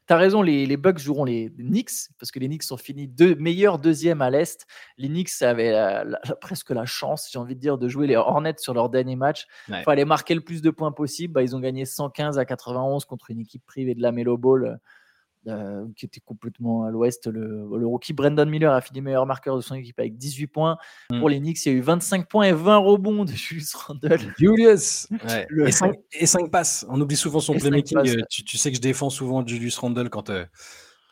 Tu 0.08 0.14
as 0.14 0.18
raison, 0.18 0.42
les, 0.42 0.66
les, 0.66 0.78
Bucks 0.78 1.00
joueront 1.00 1.26
les 1.26 1.50
Knicks, 1.58 2.10
parce 2.20 2.32
que 2.32 2.40
les 2.40 2.48
Knicks 2.48 2.64
sont 2.64 2.78
finis 2.78 3.08
deux, 3.08 3.36
meilleurs 3.36 3.80
deuxième 3.80 4.22
à 4.22 4.30
l'Est. 4.30 4.66
Les 4.98 5.08
Knicks 5.08 5.42
avaient 5.42 6.04
presque 6.42 6.72
la 6.72 6.86
chance, 6.86 7.30
j'ai 7.32 7.40
envie 7.40 7.56
de 7.56 7.60
dire, 7.60 7.78
de 7.78 7.88
jouer 7.88 8.08
les 8.08 8.16
Hornets 8.16 8.56
sur 8.58 8.74
leur 8.74 8.90
dernier 8.90 9.16
match. 9.16 9.48
Il 9.70 9.84
fallait 9.84 10.06
marquer 10.06 10.36
le 10.36 10.42
plus 10.42 10.62
de 10.62 10.70
points 10.70 10.92
possible. 10.92 11.34
Bah, 11.34 11.44
ils 11.44 11.56
ont 11.56 11.60
gagné 11.60 11.86
115 11.86 12.40
à 12.40 12.46
91 12.46 13.06
contre 13.06 13.32
une 13.32 13.40
équipe 13.40 13.66
privée 13.66 13.96
de 13.96 14.02
la 14.02 14.12
Melo 14.12 14.38
Ball 14.38 14.80
euh, 15.48 15.86
qui 15.96 16.06
était 16.06 16.20
complètement 16.20 16.84
à 16.84 16.92
l'ouest. 16.92 17.28
Le, 17.28 17.66
rookie 17.86 18.14
Brandon 18.14 18.46
Miller 18.46 18.74
a 18.74 18.82
fini 18.82 19.02
meilleur 19.02 19.26
marqueur 19.26 19.56
de 19.56 19.62
son 19.62 19.76
équipe 19.76 20.00
avec 20.00 20.18
18 20.18 20.48
points. 20.48 20.78
Mm. 21.10 21.20
Pour 21.20 21.30
les 21.30 21.40
Knicks, 21.40 21.66
il 21.66 21.72
y 21.72 21.76
a 21.76 21.78
eu 21.78 21.82
25 21.82 22.28
points 22.28 22.46
et 22.46 22.52
20 22.52 22.78
rebonds 22.78 23.26
de 23.26 23.32
Julius 23.32 23.74
Randle. 23.76 24.20
Julius 24.38 25.08
et, 26.12 26.26
5, 26.26 26.52
passes. 26.52 26.86
On 26.90 27.00
oublie 27.00 27.16
souvent 27.16 27.40
son 27.40 27.54
playmaking. 27.54 27.98
Euh, 27.98 28.22
tu, 28.30 28.58
sais 28.58 28.72
que 28.72 28.78
je 28.78 28.82
défends 28.82 29.10
souvent 29.10 29.46
Julius 29.46 29.78
Randle 29.78 30.10
quand, 30.10 30.30
euh, 30.30 30.46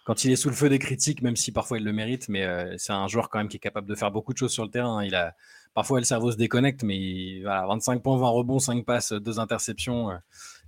quand 0.06 0.26
il 0.26 0.32
est 0.32 0.36
sous 0.36 0.50
le 0.50 0.56
feu 0.56 0.70
des 0.70 0.80
critiques, 0.80 1.22
même 1.22 1.36
si 1.36 1.52
parfois 1.52 1.78
il 1.78 1.84
le 1.84 1.94
mérite. 1.94 2.28
Mais 2.28 2.46
c'est 2.78 2.94
un 2.94 3.08
joueur 3.08 3.30
quand 3.30 3.40
même 3.40 3.48
qui 3.48 3.58
est 3.58 3.62
capable 3.62 3.88
de 3.88 3.96
faire 3.96 4.12
beaucoup 4.12 4.34
de 4.34 4.38
choses 4.38 4.52
sur 4.52 4.64
le 4.64 4.70
terrain. 4.70 5.04
Il 5.04 5.16
a, 5.16 5.34
parfois 5.74 6.00
le 6.00 6.06
cerveau 6.06 6.32
se 6.32 6.38
déconnecte, 6.38 6.84
mais 6.84 7.40
voilà, 7.42 7.66
25 7.68 8.04
points, 8.04 8.18
20 8.18 8.28
rebonds, 8.28 8.60
5 8.60 8.86
passes, 8.86 9.14
2 9.14 9.40
interceptions 9.40 10.12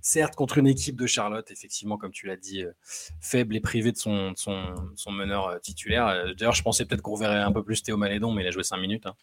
certes 0.00 0.34
contre 0.34 0.58
une 0.58 0.66
équipe 0.66 0.96
de 0.96 1.06
Charlotte, 1.06 1.50
effectivement, 1.50 1.96
comme 1.96 2.12
tu 2.12 2.26
l'as 2.26 2.36
dit, 2.36 2.64
euh, 2.64 2.72
faible 3.20 3.56
et 3.56 3.60
privé 3.60 3.92
de 3.92 3.96
son, 3.96 4.32
son, 4.36 4.74
son 4.96 5.12
meneur 5.12 5.48
euh, 5.48 5.58
titulaire. 5.58 6.06
Euh, 6.08 6.34
d'ailleurs, 6.34 6.54
je 6.54 6.62
pensais 6.62 6.84
peut-être 6.84 7.02
qu'on 7.02 7.16
verrait 7.16 7.40
un 7.40 7.52
peu 7.52 7.62
plus 7.62 7.82
Théo 7.82 7.96
Malédon, 7.96 8.32
mais 8.32 8.42
il 8.42 8.48
a 8.48 8.50
joué 8.50 8.62
5 8.62 8.76
minutes. 8.78 9.06
Hein. 9.06 9.14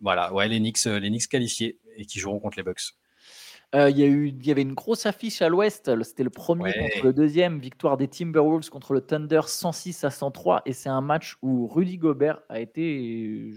Voilà, 0.00 0.32
ouais, 0.34 0.48
les 0.48 0.58
Knicks, 0.58 0.84
les 0.84 1.08
Knicks 1.08 1.28
qualifiés 1.28 1.78
et 1.96 2.04
qui 2.04 2.18
joueront 2.18 2.40
contre 2.40 2.58
les 2.58 2.62
Bucks. 2.62 2.92
Il 3.72 3.98
y, 3.98 4.04
a 4.04 4.06
eu, 4.06 4.28
il 4.28 4.46
y 4.46 4.52
avait 4.52 4.62
une 4.62 4.74
grosse 4.74 5.04
affiche 5.04 5.42
à 5.42 5.48
l'ouest. 5.48 5.90
C'était 6.04 6.22
le 6.22 6.30
premier 6.30 6.72
contre 6.72 7.06
le 7.06 7.12
deuxième. 7.12 7.58
Victoire 7.58 7.96
des 7.96 8.06
Timberwolves 8.06 8.68
contre 8.68 8.92
le 8.92 9.00
Thunder 9.00 9.40
106 9.46 10.04
à 10.04 10.10
103. 10.10 10.62
Et 10.66 10.72
c'est 10.72 10.90
un 10.90 11.00
match 11.00 11.36
où 11.42 11.66
Rudy 11.66 11.96
Gobert 11.98 12.40
a 12.48 12.60
été, 12.60 13.50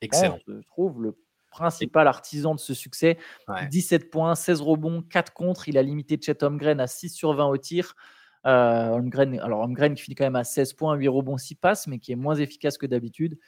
excellent. 0.00 0.38
je 0.48 0.66
trouve, 0.66 1.02
le 1.02 1.16
principal 1.50 2.08
artisan 2.08 2.54
de 2.54 2.60
ce 2.60 2.74
succès. 2.74 3.18
17 3.70 4.10
points, 4.10 4.34
16 4.34 4.60
rebonds, 4.60 5.02
4 5.02 5.32
contre. 5.32 5.68
Il 5.68 5.76
a 5.76 5.82
limité 5.82 6.18
Chet 6.20 6.42
Holmgren 6.42 6.80
à 6.80 6.86
6 6.86 7.10
sur 7.10 7.34
20 7.34 7.46
au 7.46 7.56
tir. 7.56 7.94
Euh, 8.46 8.88
Holmgren, 8.90 9.38
alors 9.40 9.60
Holmgren 9.60 9.94
qui 9.94 10.02
finit 10.02 10.14
quand 10.14 10.24
même 10.24 10.36
à 10.36 10.44
16 10.44 10.72
points, 10.72 10.94
8 10.94 11.08
rebonds, 11.08 11.36
6 11.36 11.56
passes, 11.56 11.86
mais 11.86 11.98
qui 11.98 12.12
est 12.12 12.16
moins 12.16 12.36
efficace 12.36 12.78
que 12.78 12.86
d'habitude. 12.86 13.38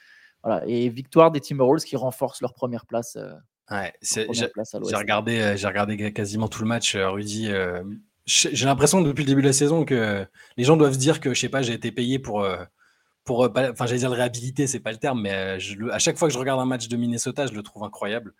Voilà. 0.43 0.63
Et 0.67 0.89
victoire 0.89 1.31
des 1.31 1.39
Timberwolves 1.39 1.83
qui 1.83 1.95
renforcent 1.95 2.41
leur 2.41 2.53
première 2.53 2.85
place. 2.85 3.15
Euh, 3.15 3.33
ouais, 3.71 3.93
j'ai 4.01 4.95
regardé, 4.95 5.39
euh, 5.39 5.55
j'ai 5.55 5.67
regardé 5.67 6.11
quasiment 6.11 6.47
tout 6.47 6.61
le 6.61 6.67
match, 6.67 6.95
euh, 6.95 7.09
Rudy. 7.09 7.49
j'ai 8.25 8.65
l'impression 8.65 9.01
depuis 9.01 9.23
le 9.23 9.27
début 9.27 9.41
de 9.41 9.47
la 9.47 9.53
saison 9.53 9.85
que 9.85 10.25
les 10.57 10.63
gens 10.63 10.77
doivent 10.77 10.93
se 10.93 10.99
dire 10.99 11.19
que 11.19 11.33
je 11.33 11.39
sais 11.39 11.49
pas, 11.49 11.61
j'ai 11.61 11.73
été 11.73 11.91
payé 11.91 12.19
pour 12.19 12.45
pour, 13.23 13.45
euh, 13.45 13.49
enfin, 13.71 13.85
j'allais 13.85 13.99
dire 13.99 14.09
le 14.09 14.15
réhabiliter, 14.15 14.67
c'est 14.67 14.79
pas 14.79 14.91
le 14.91 14.97
terme, 14.97 15.21
mais 15.21 15.33
euh, 15.33 15.59
je, 15.59 15.89
à 15.89 15.99
chaque 15.99 16.17
fois 16.17 16.27
que 16.27 16.33
je 16.33 16.39
regarde 16.39 16.59
un 16.59 16.65
match 16.65 16.87
de 16.87 16.97
Minnesota, 16.97 17.47
je 17.47 17.53
le 17.53 17.63
trouve 17.63 17.83
incroyable. 17.83 18.33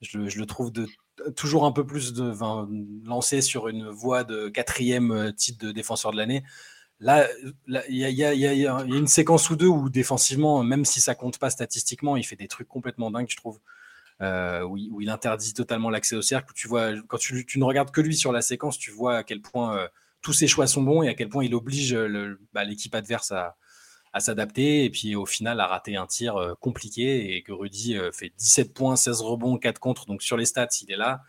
Je, 0.00 0.18
le 0.18 0.46
trouve 0.46 0.72
de, 0.72 0.88
toujours 1.36 1.64
un 1.64 1.70
peu 1.70 1.86
plus 1.86 2.12
de, 2.12 2.32
lancé 3.06 3.40
sur 3.40 3.68
une 3.68 3.88
voie 3.88 4.24
de 4.24 4.48
quatrième 4.48 5.12
euh, 5.12 5.32
titre 5.32 5.64
de 5.64 5.70
défenseur 5.70 6.10
de 6.10 6.16
l'année. 6.16 6.42
Là, 6.98 7.28
il 7.88 7.96
y, 7.96 8.24
a 8.24 8.82
une 8.84 9.06
séquence 9.08 9.50
ou 9.50 9.56
deux 9.56 9.66
où 9.66 9.88
défensivement, 9.90 10.62
même 10.62 10.84
si 10.84 11.00
ça 11.00 11.14
compte 11.16 11.38
pas 11.38 11.50
statistiquement, 11.50 12.16
il 12.16 12.24
fait 12.24 12.36
des 12.36 12.46
trucs 12.46 12.68
complètement 12.68 13.10
dingues, 13.10 13.28
je 13.28 13.36
trouve. 13.36 13.60
Euh, 14.20 14.62
où, 14.62 15.00
il, 15.00 15.10
interdit 15.10 15.52
totalement 15.52 15.90
l'accès 15.90 16.14
au 16.14 16.22
cercle. 16.22 16.52
Tu 16.54 16.68
vois, 16.68 16.92
quand 17.08 17.18
tu, 17.18 17.44
tu, 17.44 17.58
ne 17.58 17.64
regardes 17.64 17.90
que 17.90 18.00
lui 18.00 18.14
sur 18.14 18.30
la 18.30 18.40
séquence, 18.40 18.78
tu 18.78 18.92
vois 18.92 19.16
à 19.16 19.24
quel 19.24 19.40
point 19.40 19.88
tous 20.20 20.32
ses 20.32 20.46
choix 20.46 20.68
sont 20.68 20.82
bons 20.82 21.02
et 21.02 21.08
à 21.08 21.14
quel 21.14 21.28
point 21.28 21.44
il 21.44 21.54
oblige 21.56 21.96
bah, 22.52 22.62
l'équipe 22.62 22.94
adverse 22.94 23.32
à, 23.32 23.56
à 24.12 24.20
s'adapter 24.20 24.84
et 24.84 24.90
puis 24.90 25.16
au 25.16 25.26
final 25.26 25.60
à 25.60 25.66
rater 25.66 25.96
un 25.96 26.06
tir 26.06 26.36
euh, 26.36 26.54
compliqué 26.60 27.34
et 27.34 27.42
que 27.42 27.52
Rudy 27.52 27.96
euh, 27.96 28.12
fait 28.12 28.32
17 28.36 28.74
points, 28.74 28.96
16 28.96 29.22
rebonds, 29.22 29.56
4 29.56 29.78
contre. 29.78 30.06
Donc 30.06 30.22
sur 30.22 30.36
les 30.36 30.44
stats, 30.44 30.68
il 30.82 30.92
est 30.92 30.96
là. 30.96 31.22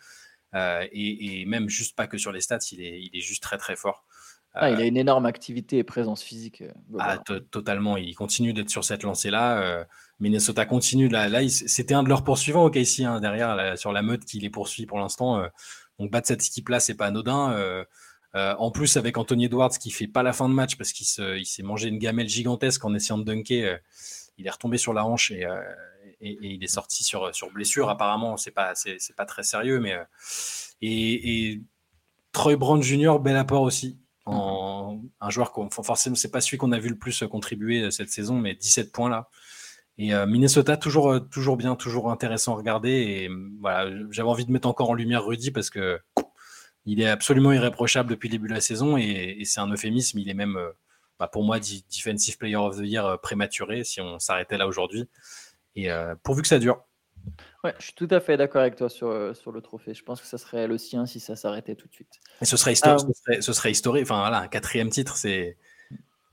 Euh, 0.53 0.85
et, 0.91 1.45
même 1.45 1.67
juste 1.67 1.95
pas 1.95 2.05
que 2.07 2.17
sur 2.17 2.31
les 2.31 2.41
stats, 2.41 2.59
il 2.71 2.81
est, 2.81 3.01
il 3.01 3.17
est 3.17 3.21
juste 3.21 3.41
très 3.41 3.57
très 3.57 3.75
fort. 3.75 4.05
Ah, 4.55 4.69
il 4.69 4.79
a 4.79 4.85
une 4.85 4.97
énorme 4.97 5.25
activité 5.25 5.79
et 5.79 5.83
présence 5.83 6.21
physique. 6.21 6.63
Ah, 6.99 7.17
totalement. 7.49 7.97
Il 7.97 8.13
continue 8.13 8.53
d'être 8.53 8.69
sur 8.69 8.83
cette 8.83 9.01
lancée-là. 9.01 9.87
Minnesota 10.19 10.67
continue. 10.67 11.07
Là, 11.07 11.27
là 11.27 11.49
c'était 11.49 11.95
un 11.95 12.03
de 12.03 12.09
leurs 12.09 12.23
poursuivants 12.23 12.63
au 12.63 12.69
KC 12.69 13.03
hein, 13.03 13.19
derrière 13.19 13.75
sur 13.79 13.91
la 13.91 14.03
meute 14.03 14.25
qui 14.25 14.37
les 14.37 14.51
poursuit 14.51 14.85
pour 14.85 14.99
l'instant. 14.99 15.43
donc 15.97 16.11
battre 16.11 16.27
cette 16.27 16.45
équipe-là, 16.45 16.79
c'est 16.79 16.93
pas 16.93 17.07
anodin. 17.07 17.83
Euh, 18.35 18.55
en 18.57 18.71
plus, 18.71 18.97
avec 18.97 19.17
Anthony 19.17 19.45
Edwards 19.45 19.77
qui 19.77 19.91
fait 19.91 20.07
pas 20.07 20.23
la 20.23 20.33
fin 20.33 20.49
de 20.49 20.53
match 20.53 20.75
parce 20.75 20.91
qu'il 20.91 21.05
s'est 21.05 21.63
mangé 21.63 21.89
une 21.89 21.99
gamelle 21.99 22.27
gigantesque 22.27 22.83
en 22.83 22.93
essayant 22.95 23.19
de 23.19 23.23
dunker, 23.23 23.65
euh, 23.65 23.77
il 24.37 24.47
est 24.47 24.49
retombé 24.49 24.77
sur 24.77 24.93
la 24.93 25.05
hanche 25.05 25.31
et, 25.31 25.45
euh, 25.45 25.61
il 26.19 26.63
est 26.63 26.67
sorti 26.67 27.03
sur, 27.03 27.33
sur 27.35 27.51
blessure. 27.51 27.89
Apparemment, 27.89 28.37
c'est 28.37 28.51
pas, 28.51 28.73
c'est 28.75 29.15
pas 29.15 29.25
très 29.25 29.43
sérieux, 29.43 29.79
mais 29.79 29.95
et, 30.81 31.61
Troy 32.31 32.55
Brown 32.55 32.81
Jr. 32.81 33.19
bel 33.21 33.35
apport 33.35 33.61
aussi. 33.61 33.99
En, 34.25 35.01
un 35.19 35.29
joueur 35.29 35.51
qu'on 35.51 35.69
forcément 35.69 36.15
c'est 36.15 36.31
pas 36.31 36.39
celui 36.39 36.57
qu'on 36.57 36.71
a 36.71 36.79
vu 36.79 36.87
le 36.87 36.97
plus 36.97 37.23
contribuer 37.29 37.91
cette 37.91 38.09
saison, 38.09 38.39
mais 38.39 38.55
17 38.55 38.93
points 38.93 39.09
là. 39.09 39.29
Et 39.97 40.13
Minnesota 40.25 40.77
toujours 40.77 41.19
toujours 41.29 41.57
bien, 41.57 41.75
toujours 41.75 42.09
intéressant 42.09 42.53
à 42.53 42.55
regarder. 42.55 42.89
Et 42.89 43.29
voilà, 43.59 43.93
j'avais 44.11 44.29
envie 44.29 44.45
de 44.45 44.51
mettre 44.51 44.69
encore 44.69 44.89
en 44.89 44.93
lumière 44.93 45.25
Rudy 45.25 45.51
parce 45.51 45.69
que 45.69 45.99
il 46.85 47.01
est 47.01 47.09
absolument 47.09 47.51
irréprochable 47.51 48.09
depuis 48.09 48.27
le 48.29 48.33
début 48.33 48.47
de 48.47 48.53
la 48.53 48.61
saison 48.61 48.97
et, 48.97 49.41
c'est 49.45 49.59
un 49.59 49.71
euphémisme. 49.71 50.19
Il 50.19 50.29
est 50.29 50.33
même, 50.33 50.57
euh, 50.57 50.71
bah, 51.19 51.27
pour 51.27 51.43
moi, 51.43 51.59
Defensive 51.59 52.37
Player 52.37 52.55
of 52.55 52.77
the 52.77 52.83
Year 52.83 53.05
euh, 53.05 53.17
prématuré 53.17 53.83
si 53.83 54.01
on 54.01 54.19
s'arrêtait 54.19 54.57
là 54.57 54.67
aujourd'hui. 54.67 55.05
Et 55.75 55.91
euh, 55.91 56.15
pourvu 56.23 56.41
que 56.41 56.47
ça 56.47 56.59
dure. 56.59 56.83
Ouais, 57.63 57.73
je 57.79 57.85
suis 57.85 57.93
tout 57.93 58.07
à 58.11 58.19
fait 58.19 58.35
d'accord 58.35 58.61
avec 58.61 58.75
toi 58.75 58.89
sur, 58.89 59.33
sur 59.35 59.53
le 59.53 59.61
trophée. 59.61 59.93
Je 59.93 60.03
pense 60.03 60.19
que 60.19 60.27
ça 60.27 60.37
serait 60.37 60.67
le 60.67 60.77
sien 60.77 61.05
si 61.05 61.21
ça 61.21 61.37
s'arrêtait 61.37 61.75
tout 61.75 61.87
de 61.87 61.93
suite. 61.93 62.19
Et 62.41 62.45
ce 62.45 62.57
serait, 62.57 62.73
historique. 62.73 63.15
ce, 63.39 63.53
serait, 63.53 63.71
historique. 63.71 64.03
Enfin, 64.03 64.19
voilà, 64.19 64.39
un 64.39 64.47
quatrième 64.47 64.89
titre, 64.89 65.15
c'est. 65.15 65.57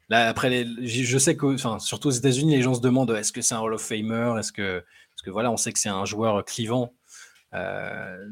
Là, 0.08 0.28
après, 0.28 0.50
les, 0.50 0.66
je 0.84 1.18
sais 1.18 1.36
que, 1.36 1.54
enfin, 1.54 1.78
surtout 1.78 2.08
aux 2.08 2.12
États-Unis, 2.12 2.56
les 2.56 2.62
gens 2.62 2.74
se 2.74 2.80
demandent 2.80 3.12
est-ce 3.12 3.30
que 3.30 3.40
c'est 3.40 3.54
un 3.54 3.60
Hall 3.60 3.74
of 3.74 3.80
Famer? 3.80 4.34
Est-ce 4.40 4.50
que, 4.50 4.80
parce 5.12 5.22
que 5.22 5.30
voilà, 5.30 5.52
on 5.52 5.56
sait 5.56 5.72
que 5.72 5.78
c'est 5.78 5.88
un 5.88 6.04
joueur 6.04 6.44
clivant 6.44 6.92
euh, 7.52 8.28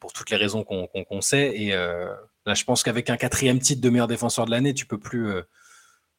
pour 0.00 0.12
toutes 0.12 0.30
les 0.30 0.36
raisons 0.36 0.64
qu'on 0.64 1.20
sait. 1.20 1.52
Et 1.54 1.74
euh, 1.74 2.12
là, 2.46 2.54
je 2.54 2.64
pense 2.64 2.82
qu'avec 2.82 3.10
un 3.10 3.16
quatrième 3.16 3.58
titre 3.58 3.80
de 3.80 3.90
meilleur 3.90 4.08
défenseur 4.08 4.46
de 4.46 4.50
l'année, 4.50 4.74
tu 4.74 4.86
peux 4.86 4.98
plus 4.98 5.28
euh, 5.28 5.42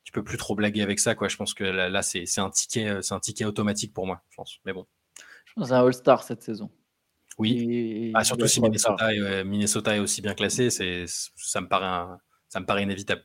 tu 0.04 0.12
peux 0.12 0.24
plus 0.24 0.38
trop 0.38 0.56
blaguer 0.56 0.82
avec 0.82 1.00
ça. 1.00 1.16
Quoi. 1.16 1.28
Je 1.28 1.38
pense 1.38 1.54
que 1.54 1.64
là, 1.64 2.02
c'est 2.04 2.26
un 2.38 2.50
ticket, 2.50 3.02
c'est 3.02 3.14
un 3.14 3.20
ticket 3.20 3.46
automatique 3.46 3.94
pour 3.94 4.06
moi. 4.06 4.22
Je 4.30 4.36
pense. 4.36 4.60
Mais 4.66 4.74
bon. 4.74 4.86
Je 5.46 5.54
pense 5.56 5.72
un 5.72 5.86
All-Star 5.86 6.24
cette 6.24 6.44
saison. 6.44 6.70
Oui. 7.38 8.12
Ah, 8.14 8.24
surtout 8.24 8.48
si 8.48 8.62
Minnesota 8.62 9.14
est, 9.14 9.44
Minnesota 9.44 9.96
est, 9.96 10.00
aussi 10.00 10.22
bien 10.22 10.36
classé, 10.36 10.70
c'est 10.70 11.06
ça 11.08 11.60
me 11.62 11.68
paraît 11.68 12.16
ça 12.48 12.60
me 12.60 12.66
paraît 12.66 12.84
inévitable. 12.84 13.24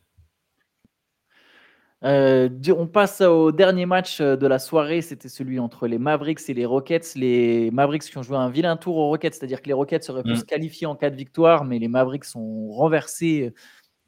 Euh, 2.02 2.48
on 2.74 2.86
passe 2.86 3.20
au 3.20 3.52
dernier 3.52 3.84
match 3.84 4.20
euh, 4.20 4.34
de 4.36 4.46
la 4.46 4.58
soirée, 4.58 5.02
c'était 5.02 5.28
celui 5.28 5.58
entre 5.58 5.86
les 5.86 5.98
Mavericks 5.98 6.48
et 6.48 6.54
les 6.54 6.64
Rockets. 6.64 7.14
Les 7.14 7.70
Mavericks 7.72 8.04
qui 8.04 8.16
ont 8.16 8.22
joué 8.22 8.38
un 8.38 8.48
vilain 8.48 8.76
tour 8.78 8.96
aux 8.96 9.08
Rockets, 9.08 9.34
c'est-à-dire 9.34 9.60
que 9.60 9.66
les 9.66 9.74
Rockets 9.74 10.08
auraient 10.08 10.22
pu 10.22 10.32
mm. 10.32 10.36
se 10.36 10.44
qualifier 10.44 10.86
en 10.86 10.96
cas 10.96 11.10
de 11.10 11.16
victoire, 11.16 11.64
mais 11.64 11.78
les 11.78 11.88
Mavericks 11.88 12.34
ont 12.36 12.70
renversé 12.70 13.48
euh, 13.48 13.50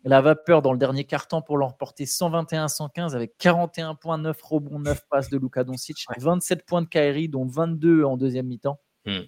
la 0.05 0.23
vapeur 0.23 0.63
dans 0.63 0.73
le 0.73 0.79
dernier 0.79 1.05
quart-temps 1.05 1.43
pour 1.43 1.59
l'emporter 1.59 2.05
121-115 2.05 3.15
avec 3.15 3.37
41 3.39 3.95
points, 3.95 4.19
9 4.19 4.41
rebonds, 4.43 4.81
9 4.81 5.03
passes 5.11 5.29
de 5.29 5.39
Luka 5.39 5.63
Doncic, 5.63 6.07
27 6.19 6.65
points 6.65 6.83
de 6.83 6.89
Kyrie, 6.89 7.29
dont 7.29 7.47
22 7.47 8.05
en 8.05 8.17
deuxième 8.17 8.47
mi-temps. 8.47 8.81
Hmm. 9.05 9.21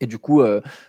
Et 0.00 0.06
du 0.06 0.18
coup, 0.18 0.42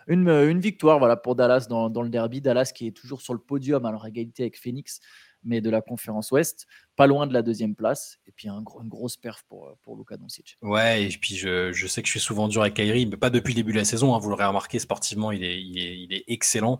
une, 0.07 0.29
une, 0.29 0.59
victoire 0.59 0.99
voilà, 0.99 1.15
pour 1.15 1.35
Dallas 1.35 1.65
dans, 1.67 1.89
dans, 1.89 2.03
le 2.03 2.09
derby. 2.09 2.41
Dallas 2.41 2.71
qui 2.75 2.85
est 2.85 2.91
toujours 2.91 3.21
sur 3.21 3.33
le 3.33 3.39
podium, 3.39 3.85
alors 3.85 4.05
égalité 4.05 4.43
avec 4.43 4.59
Phoenix, 4.59 4.99
mais 5.43 5.61
de 5.61 5.69
la 5.69 5.81
conférence 5.81 6.31
Ouest, 6.31 6.67
pas 6.95 7.07
loin 7.07 7.27
de 7.27 7.33
la 7.33 7.41
deuxième 7.41 7.75
place. 7.75 8.19
Et 8.27 8.31
puis 8.31 8.49
une 8.49 8.63
grosse 8.63 9.17
perf 9.17 9.43
pour, 9.47 9.75
pour 9.83 9.95
Luka 9.95 10.17
Doncic. 10.17 10.57
Ouais, 10.61 11.03
et 11.03 11.09
puis 11.09 11.35
je, 11.35 11.71
sais 11.87 12.01
que 12.01 12.07
je 12.07 12.11
suis 12.11 12.19
souvent 12.19 12.47
dur 12.47 12.61
avec 12.61 12.75
Kyrie, 12.75 13.05
mais 13.05 13.17
pas 13.17 13.29
depuis 13.29 13.53
le 13.53 13.55
début 13.55 13.71
de 13.71 13.77
la 13.77 13.85
saison. 13.85 14.15
Hein, 14.15 14.19
vous 14.19 14.29
l'aurez 14.29 14.45
remarqué, 14.45 14.79
sportivement, 14.79 15.31
il 15.31 15.43
est, 15.43 16.23
excellent. 16.27 16.79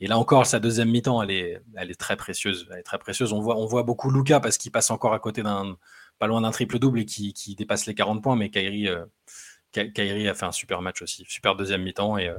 Et 0.00 0.06
là 0.06 0.18
encore, 0.18 0.46
sa 0.46 0.60
deuxième 0.60 0.90
mi-temps, 0.90 1.22
elle 1.22 1.30
est, 1.30 1.98
très 1.98 2.16
précieuse. 2.16 2.68
Très 2.84 2.98
précieuse. 2.98 3.32
On 3.32 3.40
voit, 3.40 3.82
beaucoup 3.82 4.10
Luca 4.10 4.40
parce 4.40 4.58
qu'il 4.58 4.72
passe 4.72 4.90
encore 4.90 5.14
à 5.14 5.18
côté 5.18 5.42
d'un, 5.42 5.76
pas 6.18 6.26
loin 6.26 6.40
d'un 6.40 6.50
triple-double 6.50 7.00
et 7.00 7.04
qui, 7.06 7.54
dépasse 7.56 7.86
les 7.86 7.94
40 7.94 8.22
points. 8.22 8.36
Mais 8.36 8.50
Kyrie, 8.50 8.88
euh, 8.88 9.04
Kyrie 9.72 10.28
a 10.28 10.34
fait 10.34 10.46
un 10.46 10.52
super 10.52 10.82
match 10.82 11.02
aussi. 11.02 11.24
Super 11.28 11.56
deuxième 11.56 11.82
mi-temps. 11.82 12.18
Euh, 12.18 12.34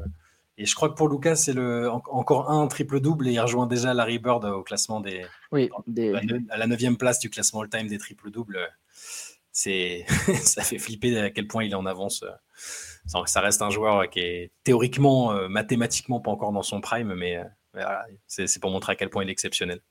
et 0.58 0.66
je 0.66 0.74
crois 0.74 0.90
que 0.90 0.94
pour 0.94 1.10
Lucas, 1.10 1.36
c'est 1.36 1.54
le, 1.54 1.90
encore 1.92 2.50
un 2.50 2.68
triple-double 2.68 3.28
et 3.28 3.34
il 3.34 3.40
rejoint 3.40 3.68
déjà 3.68 3.94
Larry 3.94 4.20
Bird 4.20 4.46
au 4.46 4.64
classement 4.64 5.02
des. 5.02 5.26
Oui, 5.52 5.70
à 6.50 6.58
la 6.58 6.68
neuvième 6.68 6.98
place 6.98 7.20
du 7.20 7.30
classement 7.30 7.62
all-time 7.62 7.88
des 7.88 7.98
triple-doubles. 7.98 8.60
C'est, 9.52 10.06
ça 10.44 10.64
fait 10.64 10.80
flipper 10.80 11.18
à 11.20 11.30
quel 11.30 11.48
point 11.48 11.64
il 11.64 11.72
est 11.72 11.76
en 11.76 11.86
avance. 11.86 12.24
Euh, 12.24 13.26
ça 13.26 13.42
reste 13.42 13.62
un 13.62 13.70
joueur 13.70 14.10
qui 14.10 14.20
est 14.20 14.52
théoriquement, 14.64 15.34
euh, 15.34 15.50
mathématiquement 15.50 16.22
pas 16.22 16.32
encore 16.32 16.54
dans 16.54 16.64
son 16.64 16.80
prime, 16.80 17.14
mais 17.16 17.38
euh, 17.76 17.84
c'est 18.28 18.60
pour 18.60 18.72
montrer 18.72 18.94
à 18.94 18.96
quel 18.96 19.10
point 19.10 19.24
il 19.24 19.30
est 19.30 19.34
exceptionnel. 19.34 19.82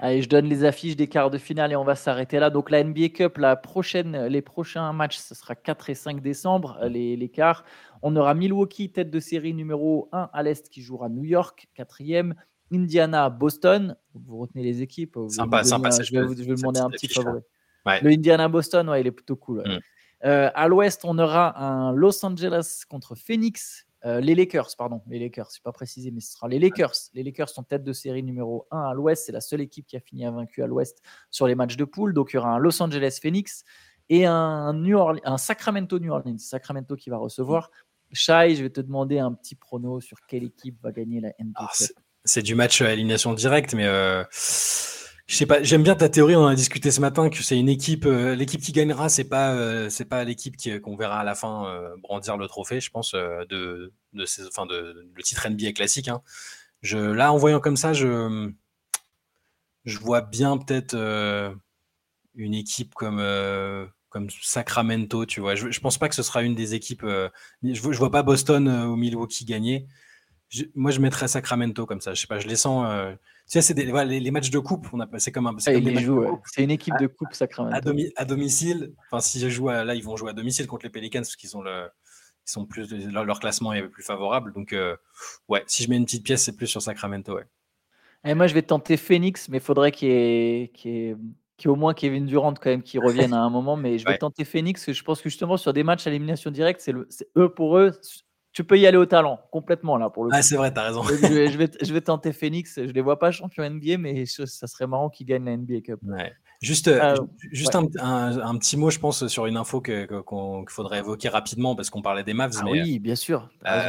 Allez, 0.00 0.22
je 0.22 0.28
donne 0.28 0.46
les 0.46 0.64
affiches 0.64 0.96
des 0.96 1.06
quarts 1.06 1.30
de 1.30 1.38
finale 1.38 1.72
et 1.72 1.76
on 1.76 1.84
va 1.84 1.94
s'arrêter 1.94 2.38
là. 2.38 2.50
Donc 2.50 2.70
la 2.70 2.82
NBA 2.82 3.10
Cup, 3.10 3.38
la 3.38 3.56
prochaine, 3.56 4.26
les 4.26 4.42
prochains 4.42 4.92
matchs, 4.92 5.18
ce 5.18 5.34
sera 5.34 5.54
4 5.54 5.90
et 5.90 5.94
5 5.94 6.20
décembre, 6.20 6.78
les, 6.82 7.16
les 7.16 7.28
quarts. 7.28 7.64
On 8.02 8.16
aura 8.16 8.34
Milwaukee, 8.34 8.90
tête 8.90 9.10
de 9.10 9.20
série 9.20 9.54
numéro 9.54 10.08
1 10.12 10.30
à 10.32 10.42
l'Est, 10.42 10.68
qui 10.68 10.82
jouera 10.82 11.08
New 11.08 11.24
York, 11.24 11.68
quatrième. 11.74 12.34
Indiana, 12.72 13.30
Boston. 13.30 13.96
Vous 14.14 14.38
retenez 14.38 14.62
les 14.62 14.82
équipes. 14.82 15.18
sympa, 15.28 15.64
sympa. 15.64 15.90
je 15.90 16.12
vais 16.12 16.22
vous, 16.22 16.34
demander 16.34 16.80
un 16.80 16.90
petit 16.90 17.08
favori. 17.08 17.40
Le 17.86 18.10
Indiana 18.10 18.48
Boston, 18.48 18.88
ouais, 18.88 19.00
il 19.00 19.06
est 19.06 19.12
plutôt 19.12 19.36
cool. 19.36 19.62
Mm. 19.64 19.78
Euh, 20.24 20.50
à 20.54 20.68
l'ouest, 20.68 21.02
on 21.04 21.18
aura 21.18 21.62
un 21.62 21.92
Los 21.92 22.24
Angeles 22.24 22.82
contre 22.88 23.14
Phoenix. 23.14 23.86
Euh, 24.04 24.20
les 24.20 24.34
Lakers, 24.34 24.68
pardon, 24.76 25.00
les 25.08 25.18
Lakers, 25.18 25.48
je 25.54 25.62
pas 25.62 25.72
précisé, 25.72 26.10
mais 26.10 26.20
ce 26.20 26.32
sera 26.32 26.46
les 26.48 26.58
Lakers. 26.58 26.92
Les 27.14 27.22
Lakers 27.22 27.48
sont 27.48 27.62
tête 27.62 27.84
de 27.84 27.92
série 27.92 28.22
numéro 28.22 28.66
1 28.70 28.80
à 28.80 28.94
l'ouest. 28.94 29.24
C'est 29.24 29.32
la 29.32 29.40
seule 29.40 29.62
équipe 29.62 29.86
qui 29.86 29.96
a 29.96 30.00
fini 30.00 30.26
invaincu 30.26 30.62
à 30.62 30.66
l'ouest 30.66 31.00
sur 31.30 31.46
les 31.46 31.54
matchs 31.54 31.76
de 31.76 31.84
poule. 31.84 32.12
Donc 32.12 32.32
il 32.32 32.36
y 32.36 32.38
aura 32.38 32.50
un 32.50 32.58
Los 32.58 32.82
Angeles 32.82 33.18
Phoenix 33.20 33.64
et 34.10 34.26
un, 34.26 34.74
New 34.74 34.98
Orleans, 34.98 35.22
un 35.24 35.38
Sacramento 35.38 35.98
New 35.98 36.12
Orleans. 36.12 36.38
Sacramento 36.38 36.96
qui 36.96 37.08
va 37.08 37.16
recevoir. 37.16 37.70
Shai, 38.12 38.54
je 38.54 38.62
vais 38.62 38.70
te 38.70 38.80
demander 38.80 39.18
un 39.18 39.32
petit 39.32 39.54
prono 39.54 40.00
sur 40.00 40.18
quelle 40.28 40.44
équipe 40.44 40.80
va 40.82 40.92
gagner 40.92 41.20
la 41.20 41.30
NBA. 41.40 41.54
Ah, 41.56 41.70
c'est 42.24 42.42
du 42.42 42.54
match 42.54 42.82
à 42.82 42.92
élimination 42.92 43.32
directe, 43.32 43.74
mais 43.74 43.86
euh, 43.86 44.24
je 45.26 45.36
sais 45.36 45.46
pas, 45.46 45.62
j'aime 45.62 45.82
bien 45.82 45.94
ta 45.94 46.08
théorie. 46.08 46.36
On 46.36 46.46
a 46.46 46.54
discuté 46.54 46.90
ce 46.90 47.00
matin 47.00 47.30
que 47.30 47.42
c'est 47.42 47.58
une 47.58 47.68
équipe, 47.68 48.04
euh, 48.04 48.34
l'équipe 48.34 48.60
qui 48.60 48.72
gagnera, 48.72 49.08
c'est 49.08 49.24
pas, 49.24 49.52
euh, 49.54 49.88
pas 50.08 50.22
l'équipe 50.24 50.56
qu'on 50.82 50.96
verra 50.96 51.20
à 51.20 51.24
la 51.24 51.34
fin 51.34 51.66
euh, 51.66 51.96
brandir 51.96 52.36
le 52.36 52.46
trophée. 52.46 52.80
Je 52.80 52.90
pense 52.90 53.12
de, 53.12 53.46
de, 53.48 53.92
de, 54.12 55.08
le 55.14 55.22
titre 55.22 55.48
NBA 55.48 55.72
classique. 55.72 56.08
Hein. 56.08 56.22
Là, 56.92 57.32
en 57.32 57.38
voyant 57.38 57.60
comme 57.60 57.76
ça, 57.76 57.94
je, 57.94 58.50
je 59.86 59.98
vois 59.98 60.20
bien 60.20 60.58
peut-être 60.58 60.94
une 62.34 62.54
équipe 62.54 62.94
comme, 62.94 63.22
comme 64.10 64.28
Sacramento. 64.42 65.24
Tu 65.24 65.40
vois, 65.40 65.54
je, 65.54 65.70
je 65.70 65.80
pense 65.80 65.96
pas 65.96 66.10
que 66.10 66.14
ce 66.14 66.22
sera 66.22 66.42
une 66.42 66.54
des 66.54 66.74
équipes. 66.74 67.06
je, 67.06 67.72
je 67.72 67.98
vois 67.98 68.10
pas 68.10 68.22
Boston 68.22 68.68
ou 68.68 68.96
Milwaukee 68.96 69.46
gagner. 69.46 69.86
moi, 70.74 70.90
je 70.90 71.00
mettrais 71.00 71.28
Sacramento 71.28 71.86
comme 71.86 72.02
ça. 72.02 72.12
Je 72.12 72.20
sais 72.20 72.26
pas, 72.26 72.38
je 72.40 72.46
les 72.46 72.56
sens 72.56 72.86
tu 73.46 73.60
sais, 73.60 73.62
c'est 73.62 73.74
les, 73.74 74.30
matchs 74.30 74.50
de 74.50 74.58
coupe, 74.58 74.86
on 74.92 75.06
c'est 75.18 75.30
comme 75.30 75.46
un. 75.46 75.58
C'est 75.58 75.76
une 75.76 76.70
équipe 76.70 76.94
de 76.98 77.06
coupe 77.06 77.34
Sacramento. 77.34 77.76
À, 77.76 78.20
à, 78.20 78.24
domicile, 78.24 78.92
enfin, 79.06 79.20
si 79.20 79.38
je 79.38 79.48
joue 79.50 79.68
là, 79.68 79.94
ils 79.94 80.02
vont 80.02 80.16
jouer 80.16 80.30
à 80.30 80.32
domicile 80.32 80.66
contre 80.66 80.86
les 80.86 80.90
Pelicans 80.90 81.20
parce 81.20 81.36
qu'ils 81.36 81.54
ont 81.56 81.60
le, 81.60 81.88
ils 82.46 82.50
sont 82.50 82.66
plus, 82.66 82.90
leur, 83.10 83.40
classement 83.40 83.72
est 83.72 83.82
plus 83.82 84.02
favorable. 84.02 84.52
Donc, 84.52 84.72
euh, 84.72 84.96
ouais, 85.48 85.62
si 85.66 85.82
je 85.82 85.90
mets 85.90 85.96
une 85.96 86.04
petite 86.04 86.24
pièce, 86.24 86.42
c'est 86.42 86.56
plus 86.56 86.66
sur 86.66 86.82
Sacramento, 86.82 87.34
ouais. 87.34 87.44
Et 88.24 88.34
moi, 88.34 88.46
je 88.46 88.54
vais 88.54 88.62
tenter 88.62 88.96
Phoenix, 88.96 89.48
mais 89.48 89.58
il 89.58 89.62
faudrait 89.62 89.92
qu'il 89.92 90.08
y 90.08 90.12
ait, 90.12 90.72
qu 90.74 91.14
qu 91.56 91.68
au 91.68 91.76
moins 91.76 91.94
Kevin 91.94 92.26
Durant 92.26 92.54
quand 92.54 92.70
même 92.70 92.82
qui 92.82 92.98
revienne 92.98 93.32
à 93.32 93.40
un 93.40 93.50
moment. 93.50 93.76
Mais 93.76 93.98
je 93.98 94.06
vais 94.06 94.18
tenter 94.18 94.44
Phoenix, 94.44 94.80
parce 94.80 94.86
que 94.86 94.92
je 94.92 95.04
pense 95.04 95.20
que 95.20 95.28
justement 95.28 95.56
sur 95.56 95.72
des 95.72 95.84
matchs 95.84 96.06
à 96.06 96.10
élimination 96.10 96.50
directe, 96.50 96.80
c'est 96.80 97.28
eux 97.36 97.48
pour 97.50 97.78
eux, 97.78 97.92
tu 98.54 98.62
peux 98.62 98.78
y 98.78 98.86
aller 98.86 98.96
au 98.96 99.04
talent, 99.04 99.40
complètement 99.50 99.96
là 99.98 100.10
pour 100.10 100.24
le 100.24 100.30
Ah, 100.32 100.40
c'est 100.40 100.56
vrai, 100.56 100.72
tu 100.72 100.78
as 100.78 100.84
raison. 100.84 101.02
je, 101.02 101.58
vais, 101.58 101.68
je, 101.82 101.92
vais, 101.92 102.00
tenter 102.00 102.32
Phoenix. 102.32 102.76
Je 102.76 102.82
ne 102.82 102.92
les 102.92 103.00
vois 103.00 103.18
pas 103.18 103.32
champion 103.32 103.68
NBA, 103.68 103.98
mais 103.98 104.24
ça 104.26 104.66
serait 104.68 104.86
marrant 104.86 105.10
qu'ils 105.10 105.26
gagnent 105.26 105.44
la 105.44 105.56
NBA 105.56 105.80
Cup. 105.80 106.00
Juste, 106.62 106.86
euh, 106.86 107.16
juste 107.50 107.74
un, 107.74 107.88
un, 108.00 108.56
petit 108.56 108.76
mot, 108.76 108.90
je 108.90 109.00
pense, 109.00 109.26
sur 109.26 109.46
une 109.46 109.56
info 109.56 109.80
qu'il 109.82 110.06
faudrait 110.68 111.00
évoquer 111.00 111.28
rapidement 111.28 111.74
parce 111.74 111.90
qu'on 111.90 112.00
parlait 112.00 112.22
des 112.22 112.32
Mavs. 112.32 112.54
Ah 112.60 112.64
oui, 112.70 113.00
bien 113.00 113.16
sûr. 113.16 113.50
Euh, 113.66 113.88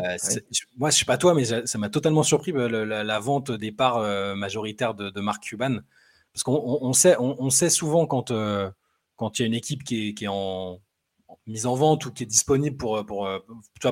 moi, 0.78 0.90
je 0.90 0.98
sais 0.98 1.06
pas 1.06 1.18
toi, 1.18 1.36
mais 1.36 1.46
ça 1.46 1.78
m'a 1.78 1.90
totalement 1.90 2.24
surpris 2.24 2.52
la, 2.52 3.20
vente 3.20 3.52
des 3.52 3.72
parts 3.72 3.98
euh, 3.98 4.36
majoritaires 4.36 4.96
de, 4.96 5.12
de, 5.12 5.22
Mark 5.22 5.44
Cuban. 5.44 5.78
Parce 6.34 6.44
qu'on 6.44 6.80
on 6.82 6.92
sait, 6.92 7.16
on, 7.20 7.50
sait 7.52 7.70
souvent 7.70 8.08
quand 8.08 8.34
quand 9.16 9.40
il 9.40 9.44
y 9.44 9.46
a 9.46 9.48
une 9.48 9.54
équipe 9.54 9.84
qui 9.84 10.10
est, 10.10 10.14
qui 10.14 10.26
est 10.26 10.30
en, 10.30 10.82
mise 11.48 11.66
en 11.66 11.76
vente 11.76 12.06
ou 12.06 12.12
qui 12.12 12.24
est 12.24 12.28
disponible 12.28 12.78
pour, 12.78 13.06
pour, 13.06 13.30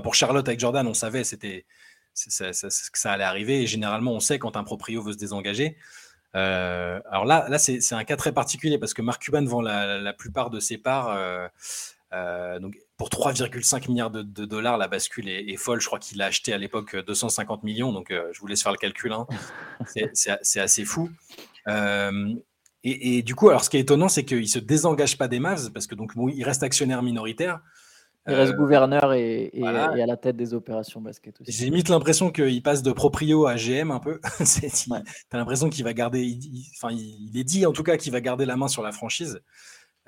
pour 0.03 0.15
Charlotte 0.15 0.47
avec 0.47 0.59
Jordan, 0.59 0.87
on 0.87 0.93
savait 0.93 1.23
c'était 1.23 1.65
que 2.13 2.99
ça 2.99 3.11
allait 3.11 3.23
arriver. 3.23 3.61
Et 3.63 3.67
généralement, 3.67 4.13
on 4.13 4.19
sait 4.19 4.39
quand 4.39 4.57
un 4.57 4.63
proprio 4.63 5.01
veut 5.01 5.13
se 5.13 5.17
désengager. 5.17 5.77
Euh, 6.35 6.99
alors 7.11 7.25
là, 7.25 7.45
là 7.47 7.59
c'est 7.59 7.93
un 7.93 8.03
cas 8.03 8.15
très 8.15 8.31
particulier 8.31 8.79
parce 8.79 8.95
que 8.95 9.03
Mark 9.03 9.21
Cuban 9.21 9.45
vend 9.45 9.61
la, 9.61 10.13
plupart 10.13 10.49
de 10.49 10.59
ses 10.59 10.77
parts. 10.77 11.09
Euh, 11.09 11.47
euh, 12.13 12.59
pour 12.97 13.09
3,5 13.09 13.89
milliards 13.89 14.11
de, 14.11 14.21
dollars, 14.45 14.77
la 14.77 14.87
bascule 14.87 15.27
est, 15.27 15.57
folle. 15.57 15.81
Je 15.81 15.87
crois 15.87 15.99
qu'il 15.99 16.21
a 16.21 16.27
acheté 16.27 16.53
à 16.53 16.57
l'époque 16.57 16.95
250 16.95 17.63
millions. 17.63 17.91
Donc 17.91 18.07
je 18.11 18.39
vous 18.39 18.47
laisse 18.47 18.61
faire 18.61 18.71
le 18.71 18.77
calcul. 18.77 19.11
Hein. 19.11 19.27
C'est 20.13 20.59
assez 20.59 20.85
fou. 20.85 21.09
Et, 22.85 23.21
du 23.21 23.33
coup, 23.33 23.47
alors 23.49 23.63
ce 23.63 23.69
qui 23.69 23.77
est 23.77 23.81
étonnant, 23.81 24.09
c'est 24.09 24.25
qu'il 24.25 24.41
ne 24.41 24.45
se 24.45 24.59
désengage 24.59 25.17
pas 25.17 25.29
des 25.29 25.39
Mavs, 25.39 25.71
parce 25.71 25.87
que 25.87 25.95
donc 25.95 26.11
il 26.33 26.43
reste 26.43 26.63
actionnaire 26.63 27.01
minoritaire. 27.01 27.61
Il 28.27 28.33
reste 28.33 28.53
euh, 28.53 28.57
gouverneur 28.57 29.13
et, 29.13 29.51
à 29.63 30.05
la 30.05 30.17
tête 30.17 30.35
des 30.35 30.53
opérations 30.53 30.99
basket 30.99 31.39
aussi. 31.39 31.51
J'ai 31.51 31.65
limite 31.65 31.87
l'impression 31.87 32.29
qu'il 32.29 32.61
passe 32.61 32.83
de 32.83 32.91
proprio 32.91 33.47
à 33.47 33.55
GM 33.55 33.91
un 33.91 33.99
peu. 33.99 34.19
Tu 34.45 34.91
as 34.91 35.37
l'impression 35.37 35.69
qu'il 35.69 35.83
va 35.83 35.93
garder, 35.93 36.37
enfin, 36.75 36.93
il, 36.93 37.37
est 37.37 37.43
dit 37.43 37.65
en 37.65 37.71
tout 37.71 37.83
cas 37.83 37.97
qu'il 37.97 38.11
va 38.11 38.21
garder 38.21 38.45
la 38.45 38.57
main 38.57 38.67
sur 38.67 38.83
la 38.83 38.91
franchise. 38.91 39.41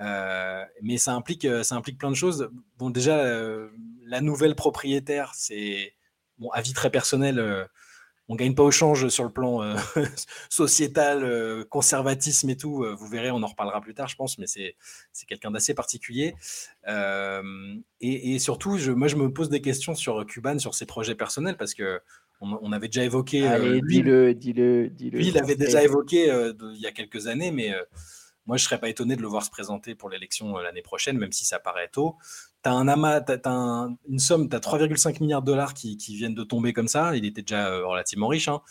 Euh, 0.01 0.63
mais 0.81 0.97
ça 0.97 1.13
implique, 1.13 1.47
ça 1.63 1.75
implique 1.75 1.97
plein 1.97 2.11
de 2.11 2.15
choses. 2.15 2.49
Bon, 2.77 2.89
déjà, 2.89 3.17
euh, 3.19 3.69
la 4.05 4.19
nouvelle 4.19 4.55
propriétaire, 4.55 5.31
c'est, 5.33 5.93
bon, 6.39 6.49
avis 6.49 6.73
très 6.73 6.89
personnel, 6.89 7.67
on 8.27 8.35
gagne 8.35 8.55
pas 8.55 8.63
au 8.63 8.71
change 8.71 9.07
sur 9.09 9.23
le 9.23 9.29
plan 9.29 9.61
euh, 9.61 9.75
sociétal, 10.49 11.23
euh, 11.23 11.63
conservatisme 11.63 12.49
et 12.49 12.57
tout. 12.57 12.83
Euh, 12.83 12.95
vous 12.95 13.07
verrez, 13.07 13.31
on 13.31 13.43
en 13.43 13.47
reparlera 13.47 13.81
plus 13.81 13.93
tard, 13.93 14.07
je 14.07 14.15
pense, 14.15 14.37
mais 14.37 14.47
c'est 14.47 14.75
quelqu'un 15.27 15.51
d'assez 15.51 15.73
particulier. 15.73 16.35
Et, 18.01 18.39
surtout, 18.39 18.77
je, 18.77 18.91
moi, 18.91 19.07
je 19.07 19.15
me 19.15 19.31
pose 19.31 19.49
des 19.49 19.61
questions 19.61 19.95
sur 19.95 20.25
Cuban, 20.25 20.57
sur 20.59 20.73
ses 20.73 20.85
projets 20.85 21.15
personnels, 21.15 21.57
parce 21.57 21.73
que 21.73 21.99
on, 22.41 22.71
avait 22.73 22.87
déjà 22.87 23.03
évoqué. 23.03 23.47
Allez, 23.47 23.81
dis-le, 23.81 24.33
dis-le, 24.33 24.89
dis-le. 24.89 25.17
Lui, 25.17 25.27
il 25.27 25.37
avait 25.37 25.55
déjà 25.55 25.83
évoqué 25.83 26.25
il 26.25 26.81
y 26.81 26.85
a 26.85 26.91
quelques 26.91 27.27
années, 27.27 27.51
mais 27.51 27.73
moi, 28.45 28.57
je 28.57 28.63
ne 28.63 28.65
serais 28.65 28.79
pas 28.79 28.89
étonné 28.89 29.15
de 29.15 29.21
le 29.21 29.27
voir 29.27 29.43
se 29.43 29.49
présenter 29.49 29.95
pour 29.95 30.09
l'élection 30.09 30.57
l'année 30.57 30.81
prochaine, 30.81 31.17
même 31.17 31.31
si 31.31 31.45
ça 31.45 31.59
paraît 31.59 31.87
tôt 31.87 32.17
tu 32.65 32.69
as 32.69 32.73
un 32.73 32.87
amas, 32.87 33.21
une 34.09 34.19
somme, 34.19 34.49
tu 34.49 34.55
as 34.55 34.59
3,5 34.59 35.21
milliards 35.21 35.43
de 35.43 35.45
dollars 35.45 35.75
qui, 35.75 35.97
viennent 36.15 36.33
de 36.33 36.43
tomber 36.43 36.73
comme 36.73 36.87
ça. 36.87 37.15
Il 37.15 37.23
était 37.23 37.43
déjà 37.43 37.67
euh, 37.67 37.85
relativement 37.85 38.27
riche. 38.27 38.47
Hein. 38.47 38.61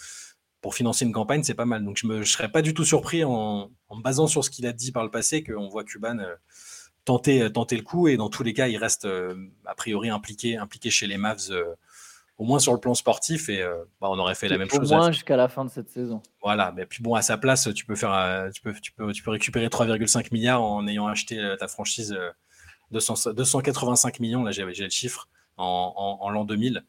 Pour 0.60 0.74
financer 0.74 1.04
une 1.04 1.12
campagne, 1.12 1.44
c'est 1.44 1.54
pas 1.54 1.64
mal. 1.64 1.84
Donc 1.84 1.96
je 1.98 2.06
ne 2.06 2.24
serais 2.24 2.50
pas 2.50 2.60
du 2.60 2.74
tout 2.74 2.84
surpris 2.84 3.22
en, 3.22 3.70
me 3.90 4.02
basant 4.02 4.26
sur 4.26 4.44
ce 4.44 4.50
qu'il 4.50 4.66
a 4.66 4.72
dit 4.72 4.90
par 4.90 5.04
le 5.04 5.10
passé 5.10 5.44
qu'on 5.44 5.68
voit 5.68 5.84
Cuban 5.84 6.18
euh, 6.18 6.34
tenter, 7.04 7.42
euh, 7.42 7.50
tenter 7.50 7.76
le 7.76 7.82
coup. 7.82 8.08
Et 8.08 8.16
dans 8.16 8.28
tous 8.28 8.42
les 8.42 8.52
cas, 8.52 8.66
il 8.66 8.78
reste 8.78 9.06
a 9.64 9.74
priori 9.76 10.10
impliqué, 10.10 10.56
impliqué 10.56 10.90
chez 10.90 11.06
les 11.06 11.16
Mavs. 11.16 11.52
au 12.36 12.44
moins 12.44 12.58
sur 12.58 12.72
le 12.72 12.80
plan 12.80 12.94
sportif, 12.94 13.48
et 13.48 13.62
bah, 14.00 14.08
on 14.10 14.18
aurait 14.18 14.34
fait 14.34 14.48
la 14.48 14.58
même 14.58 14.68
chose. 14.68 14.92
Au 14.92 14.96
moins 14.96 15.12
jusqu'à 15.12 15.36
la 15.36 15.46
fin 15.46 15.64
de 15.64 15.70
cette 15.70 15.90
saison. 15.90 16.20
Voilà, 16.42 16.72
mais 16.72 16.84
puis 16.84 17.00
bon, 17.00 17.14
à 17.14 17.22
sa 17.22 17.38
place, 17.38 17.68
tu 17.72 17.86
peux, 17.86 17.94
faire, 17.94 18.50
tu 18.52 18.60
peux, 18.60 18.72
tu 18.72 18.90
peux, 18.90 19.12
tu 19.12 19.22
peux 19.22 19.30
récupérer 19.30 19.68
3,5 19.68 20.32
milliards 20.32 20.62
en 20.62 20.84
ayant 20.88 21.06
acheté 21.06 21.54
ta 21.60 21.68
franchise 21.68 22.18
285 22.94 24.20
millions, 24.20 24.42
là 24.44 24.50
j'ai 24.50 24.64
le 24.64 24.90
chiffre, 24.90 25.28
en, 25.56 26.30
l'an 26.30 26.44
2000. 26.44 26.84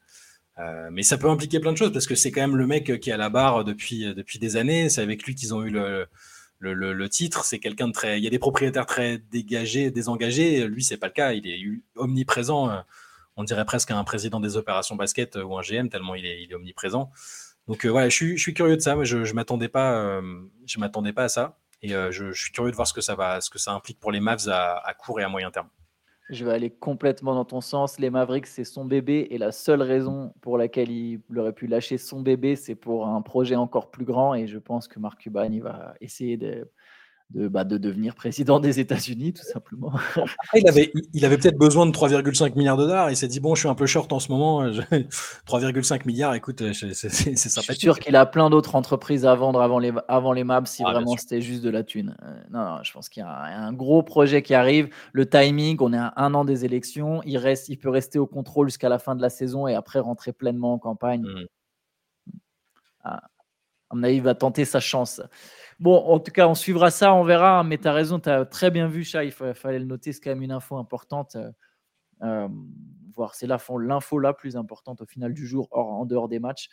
Euh, 0.57 0.89
mais 0.91 1.03
ça 1.03 1.17
peut 1.17 1.29
impliquer 1.29 1.59
plein 1.59 1.73
de 1.73 1.77
choses 1.77 1.91
parce 1.91 2.07
que 2.07 2.15
c'est 2.15 2.31
quand 2.31 2.41
même 2.41 2.55
le 2.55 2.65
mec 2.65 2.99
qui 2.99 3.09
est 3.09 3.13
à 3.13 3.17
la 3.17 3.29
barre 3.29 3.63
depuis, 3.63 4.13
des 4.39 4.57
années. 4.57 4.89
C'est 4.89 5.01
avec 5.01 5.23
lui 5.23 5.35
qu'ils 5.35 5.53
ont 5.53 5.63
eu 5.63 5.71
le, 6.59 7.09
titre. 7.09 7.43
C'est 7.43 7.59
quelqu'un 7.59 7.87
de 7.87 7.93
très. 7.93 8.19
Il 8.19 8.23
y 8.23 8.27
a 8.27 8.29
des 8.29 8.39
propriétaires 8.39 8.85
très 8.85 9.17
dégagés, 9.17 9.91
désengagés. 9.91 10.67
Lui, 10.67 10.83
c'est 10.83 10.97
pas 10.97 11.07
le 11.07 11.13
cas. 11.13 11.33
Il 11.33 11.47
est 11.47 11.61
omniprésent 11.95 12.69
euh, 12.69 12.81
on 13.37 13.43
dirait 13.43 13.65
presque 13.65 13.91
un 13.91 14.03
président 14.05 14.39
des 14.39 14.55
opérations 14.55 14.95
basket 14.95 15.35
ou 15.35 15.57
un 15.57 15.61
GM 15.61 15.89
tellement 15.89 16.15
il 16.15 16.25
est, 16.25 16.53
omniprésent. 16.53 17.11
Donc 17.67 17.85
voilà, 17.85 18.07
je 18.07 18.15
suis, 18.15 18.37
je 18.37 18.51
curieux 18.51 18.77
de 18.77 18.81
ça. 18.81 18.95
je 19.03 19.17
ne 19.17 19.33
m'attendais 19.33 19.67
pas, 19.67 20.21
je 20.65 20.79
m'attendais 20.79 21.11
pas 21.11 21.25
à 21.25 21.29
ça. 21.29 21.57
Et 21.81 21.89
je, 21.89 22.11
je, 22.11 22.31
suis 22.31 22.53
curieux 22.53 22.71
de 22.71 22.75
voir 22.77 22.87
ce 22.87 22.93
que 22.93 23.01
ça, 23.01 23.15
va, 23.15 23.41
ce 23.41 23.49
que 23.49 23.59
ça 23.59 23.73
implique 23.73 23.99
pour 23.99 24.13
les 24.13 24.21
Mavs 24.21 24.47
à 24.47 24.95
court 24.97 25.19
et 25.19 25.23
à 25.23 25.27
moyen 25.27 25.51
terme. 25.51 25.67
Je 26.29 26.43
vais 26.43 26.51
aller 26.51 26.71
complètement 26.71 27.35
dans 27.35 27.45
ton 27.45 27.61
sens. 27.61 27.99
Les 27.99 28.09
Mavericks, 28.09 28.47
c'est 28.47 28.63
son 28.63 28.83
bébé. 28.83 29.27
Et 29.29 29.37
la 29.37 29.51
seule 29.51 29.81
raison 29.81 30.33
pour 30.41 30.57
laquelle 30.57 30.89
il 30.89 31.21
aurait 31.37 31.53
pu 31.53 31.67
lâcher 31.67 31.97
son 31.97 32.21
bébé, 32.21 32.55
c'est 32.55 32.75
pour 32.75 33.07
un 33.07 33.21
projet 33.21 33.55
encore 33.55 33.91
plus 33.91 34.05
grand. 34.05 34.33
Et 34.33 34.47
je 34.47 34.57
pense 34.57 34.87
que 34.87 34.99
Mark 34.99 35.21
Cuban, 35.21 35.51
il 35.51 35.61
va 35.61 35.93
essayer 36.01 36.37
de, 36.37 36.67
de, 37.31 37.47
bah, 37.47 37.63
de 37.63 37.77
devenir 37.77 38.13
président 38.13 38.59
des 38.59 38.79
États-Unis, 38.79 39.33
tout 39.33 39.43
simplement. 39.43 39.91
il 40.53 40.67
avait, 40.69 40.91
il 41.13 41.25
avait 41.25 41.37
peut-être 41.37 41.57
besoin 41.57 41.85
de 41.85 41.91
3,5 41.91 42.55
milliards 42.55 42.77
de 42.77 42.83
dollars. 42.83 43.09
Il 43.09 43.17
s'est 43.17 43.27
dit 43.27 43.39
bon, 43.39 43.55
je 43.55 43.61
suis 43.61 43.69
un 43.69 43.75
peu 43.75 43.87
short 43.87 44.11
en 44.13 44.19
ce 44.19 44.31
moment. 44.31 44.65
3,5 44.67 46.01
milliards, 46.05 46.35
écoute, 46.35 46.61
c'est 46.73 46.93
sympathique. 46.93 47.35
Je 47.35 47.71
suis 47.73 47.75
sûr 47.75 47.99
qu'il 47.99 48.15
a 48.15 48.25
plein 48.25 48.49
d'autres 48.49 48.75
entreprises 48.75 49.25
à 49.25 49.33
vendre 49.35 49.61
avant 49.61 49.79
les, 49.79 49.91
avant 50.07 50.33
les 50.33 50.43
maps 50.43 50.65
si 50.65 50.83
ah, 50.85 50.91
vraiment 50.91 51.17
c'était 51.17 51.41
juste 51.41 51.63
de 51.63 51.69
la 51.69 51.83
thune. 51.83 52.15
Euh, 52.23 52.33
non, 52.51 52.63
non, 52.63 52.83
je 52.83 52.91
pense 52.93 53.09
qu'il 53.09 53.21
y 53.21 53.25
a 53.25 53.29
un, 53.29 53.73
gros 53.73 54.03
projet 54.03 54.41
qui 54.43 54.53
arrive. 54.53 54.89
Le 55.11 55.27
timing, 55.27 55.77
on 55.81 55.93
est 55.93 55.97
à 55.97 56.13
un 56.17 56.33
an 56.35 56.45
des 56.45 56.63
élections. 56.63 57.21
Il, 57.25 57.37
reste, 57.37 57.69
il 57.69 57.77
peut 57.77 57.89
rester 57.89 58.19
au 58.19 58.27
contrôle 58.27 58.67
jusqu'à 58.67 58.89
la 58.89 58.99
fin 58.99 59.15
de 59.15 59.21
la 59.21 59.29
saison 59.29 59.67
et 59.67 59.73
après 59.73 59.99
rentrer 59.99 60.31
pleinement 60.31 60.73
en 60.73 60.79
campagne. 60.79 61.23
Mmh. 61.23 61.45
Ah, 63.03 63.21
mon 63.95 64.03
avis, 64.03 64.19
va 64.19 64.35
tenter 64.35 64.65
sa 64.65 64.79
chance. 64.79 65.21
Bon, 65.79 65.95
en 65.95 66.19
tout 66.19 66.31
cas, 66.31 66.47
on 66.47 66.55
suivra 66.55 66.91
ça, 66.91 67.13
on 67.13 67.23
verra. 67.23 67.59
Hein, 67.59 67.63
mais 67.63 67.77
tu 67.77 67.87
as 67.87 67.93
raison, 67.93 68.19
tu 68.19 68.29
as 68.29 68.45
très 68.45 68.71
bien 68.71 68.87
vu, 68.87 69.03
ça. 69.03 69.23
Il 69.23 69.31
fallait 69.31 69.79
le 69.79 69.85
noter. 69.85 70.13
C'est 70.13 70.21
quand 70.21 70.31
même 70.31 70.43
une 70.43 70.51
info 70.51 70.77
importante. 70.77 71.35
Euh, 71.35 71.51
euh, 72.23 72.47
voir, 73.15 73.35
c'est 73.35 73.47
l'info 73.47 74.19
la 74.19 74.33
plus 74.33 74.57
importante 74.57 75.01
au 75.01 75.05
final 75.05 75.33
du 75.33 75.47
jour, 75.47 75.69
hors, 75.71 75.87
en 75.87 76.05
dehors 76.05 76.27
des 76.27 76.39
matchs. 76.39 76.67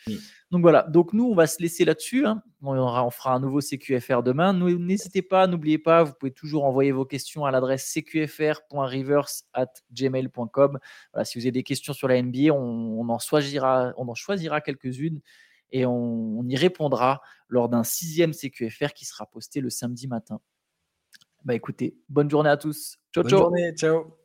Donc 0.51 0.63
voilà. 0.63 0.83
Donc 0.83 1.13
nous, 1.13 1.25
on 1.25 1.35
va 1.35 1.47
se 1.47 1.63
laisser 1.63 1.85
là-dessus. 1.85 2.27
Hein. 2.27 2.43
On, 2.63 3.11
fera 3.11 3.35
un 3.35 3.41
nouveau 3.41 3.61
CQFR 3.61 4.23
demain. 4.23 4.53
N'hésitez 4.53 5.23
pas, 5.23 5.47
n'oubliez 5.47 5.79
pas, 5.79 6.03
vous 6.03 6.15
pouvez 6.19 6.33
toujours 6.33 6.65
envoyer 6.65 6.91
vos 6.91 7.05
questions 7.05 7.45
à 7.45 7.53
l'adresse 7.53 7.85
cqfr.reverse@gmail.com. 7.93 10.79
Voilà, 11.13 11.25
si 11.25 11.39
vous 11.39 11.45
avez 11.45 11.53
des 11.53 11.63
questions 11.63 11.93
sur 11.93 12.09
la 12.09 12.21
NBA, 12.21 12.53
on, 12.53 13.09
en 13.09 13.19
choisira, 13.19 13.93
on 13.97 14.09
en 14.09 14.15
choisira 14.15 14.61
quelques-unes 14.61 15.21
et 15.73 15.87
on, 15.87 16.43
y 16.47 16.57
répondra 16.57 17.21
lors 17.49 17.69
d'un 17.69 17.85
sixième 17.85 18.33
CQFR 18.33 18.93
qui 18.95 19.05
sera 19.05 19.27
posté 19.27 19.61
le 19.61 19.71
samedi 19.71 20.07
matin. 20.07 20.41
Bah 21.45 21.55
écoutez, 21.55 21.97
bonne 22.09 22.31
journée 22.31 22.51
à 22.51 22.57
tous. 22.57 22.99
Ciao, 23.13 23.25
bonne 23.25 23.31
Journée, 23.31 23.73
ciao. 23.75 24.22